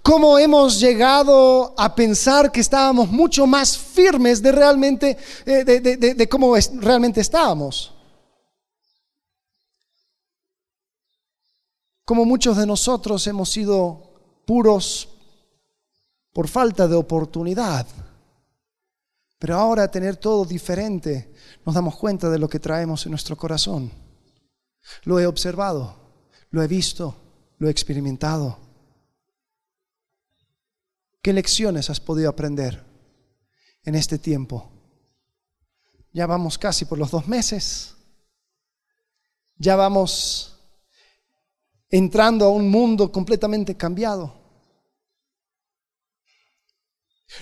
Cómo 0.03 0.39
hemos 0.39 0.79
llegado 0.79 1.75
a 1.77 1.95
pensar 1.95 2.53
que 2.53 2.61
estábamos 2.61 3.11
mucho 3.11 3.47
más 3.47 3.77
firmes 3.77 4.43
de 4.43 4.53
realmente, 4.53 5.17
eh, 5.47 5.65
de, 5.65 6.29
cómo 6.29 6.55
realmente 6.75 7.21
estábamos. 7.21 7.93
Como 12.05 12.25
muchos 12.25 12.57
de 12.57 12.67
nosotros 12.67 13.27
hemos 13.27 13.51
sido 13.51 14.43
puros 14.45 15.09
por 16.33 16.49
falta 16.49 16.87
de 16.87 16.97
oportunidad. 16.97 17.87
Pero 19.41 19.57
ahora 19.57 19.91
tener 19.91 20.19
todo 20.19 20.45
diferente, 20.45 21.33
nos 21.65 21.75
damos 21.75 21.97
cuenta 21.97 22.29
de 22.29 22.39
lo 22.39 22.47
que 22.47 22.61
traemos 22.61 23.07
en 23.07 23.11
nuestro 23.11 23.39
corazón. 23.39 23.91
Lo 25.05 25.19
he 25.19 25.27
observado, 25.27 25.97
lo 26.51 26.63
he 26.63 26.69
visto, 26.69 27.17
lo 27.57 27.67
he 27.67 27.71
experimentado. 27.71 28.59
¿Qué 31.23 31.33
lecciones 31.33 31.89
has 31.89 32.01
podido 32.01 32.29
aprender 32.29 32.85
en 33.83 33.95
este 33.95 34.19
tiempo? 34.19 34.71
Ya 36.13 36.27
vamos 36.27 36.59
casi 36.59 36.85
por 36.85 36.99
los 36.99 37.11
dos 37.11 37.27
meses. 37.27 37.95
Ya 39.57 39.75
vamos 39.75 40.55
entrando 41.89 42.45
a 42.45 42.51
un 42.51 42.69
mundo 42.69 43.11
completamente 43.11 43.75
cambiado. 43.75 44.39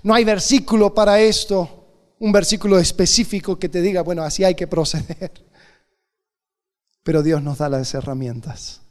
No 0.05 0.15
hay 0.15 0.23
versículo 0.23 0.95
para 0.95 1.19
esto, 1.19 1.78
un 2.21 2.33
versículo 2.33 2.79
específico 2.79 3.59
que 3.59 3.69
te 3.69 3.81
diga, 3.81 4.03
bueno, 4.03 4.23
así 4.23 4.45
hay 4.45 4.55
que 4.55 4.67
proceder. 4.67 5.33
Pero 7.03 7.23
Dios 7.23 7.43
nos 7.43 7.59
da 7.59 7.69
las 7.69 7.95
herramientas, 7.95 8.83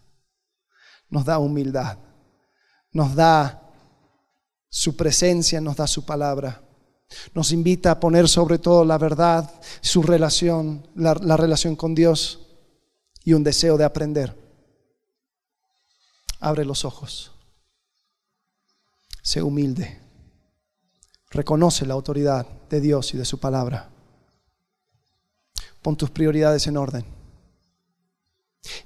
nos 1.10 1.26
da 1.26 1.40
humildad, 1.40 1.98
nos 2.92 3.16
da 3.16 3.68
su 4.70 4.96
presencia 4.96 5.62
nos 5.62 5.78
da 5.78 5.88
su 5.88 6.06
palabra 6.06 6.62
Nos 7.34 7.52
invita 7.52 7.92
a 7.92 8.00
poner 8.00 8.28
sobre 8.28 8.60
todo 8.60 8.84
la 8.84 8.98
verdad, 8.98 9.50
su 9.80 10.04
relación, 10.04 10.86
la, 10.94 11.14
la 11.16 11.38
relación 11.38 11.76
con 11.78 11.96
Dios 11.96 12.42
y 13.24 13.32
un 13.32 13.44
deseo 13.44 13.78
de 13.78 13.86
aprender. 13.86 14.36
Abre 16.42 16.66
los 16.66 16.84
ojos. 16.84 17.32
Sé 19.24 19.42
humilde. 19.42 20.07
Reconoce 21.30 21.86
la 21.86 21.94
autoridad 21.94 22.48
de 22.70 22.82
Dios 22.82 23.14
y 23.14 23.18
de 23.18 23.26
su 23.26 23.40
palabra. 23.40 23.90
Pon 25.82 25.96
tus 25.96 26.10
prioridades 26.10 26.68
en 26.68 26.78
orden. 26.78 27.06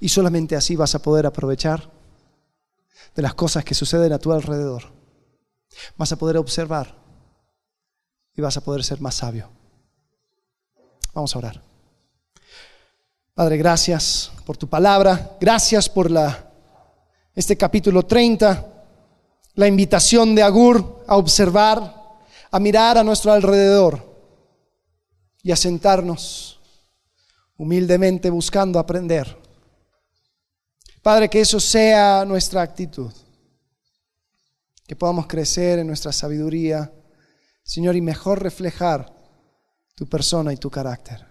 Y 0.00 0.08
solamente 0.08 0.56
así 0.56 0.76
vas 0.76 0.94
a 0.94 1.02
poder 1.02 1.26
aprovechar 1.26 1.90
de 3.14 3.22
las 3.22 3.34
cosas 3.34 3.64
que 3.64 3.74
suceden 3.74 4.12
a 4.12 4.18
tu 4.18 4.32
alrededor. 4.32 4.84
Vas 5.96 6.12
a 6.12 6.16
poder 6.16 6.36
observar 6.36 6.94
y 8.34 8.40
vas 8.40 8.56
a 8.56 8.60
poder 8.62 8.84
ser 8.84 9.00
más 9.00 9.16
sabio. 9.16 9.48
Vamos 11.14 11.34
a 11.34 11.38
orar. 11.38 11.62
Padre, 13.34 13.56
gracias 13.56 14.30
por 14.44 14.56
tu 14.56 14.68
palabra, 14.68 15.36
gracias 15.40 15.88
por 15.88 16.10
la, 16.10 16.50
este 17.34 17.56
capítulo 17.56 18.02
30, 18.02 18.66
la 19.54 19.66
invitación 19.66 20.34
de 20.34 20.42
Agur 20.42 21.04
a 21.06 21.16
observar, 21.16 22.01
a 22.52 22.60
mirar 22.60 22.98
a 22.98 23.02
nuestro 23.02 23.32
alrededor 23.32 24.14
y 25.42 25.50
a 25.50 25.56
sentarnos 25.56 26.60
humildemente 27.56 28.30
buscando 28.30 28.78
aprender. 28.78 29.36
Padre, 31.02 31.28
que 31.28 31.40
eso 31.40 31.58
sea 31.58 32.24
nuestra 32.24 32.62
actitud, 32.62 33.12
que 34.86 34.94
podamos 34.94 35.26
crecer 35.26 35.80
en 35.80 35.88
nuestra 35.88 36.12
sabiduría 36.12 36.92
Señor, 37.62 37.96
y 37.96 38.00
mejor 38.00 38.42
reflejar 38.42 39.12
tu 39.94 40.06
persona 40.08 40.52
y 40.52 40.56
tu 40.56 40.70
carácter. 40.70 41.26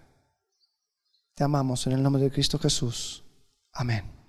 Te 1.36 1.43
amamos 1.43 1.86
en 1.88 1.93
el 1.93 2.03
nombre 2.03 2.24
de 2.24 2.32
Cristo 2.32 2.57
Jesús. 2.57 3.24
Amén. 3.74 4.20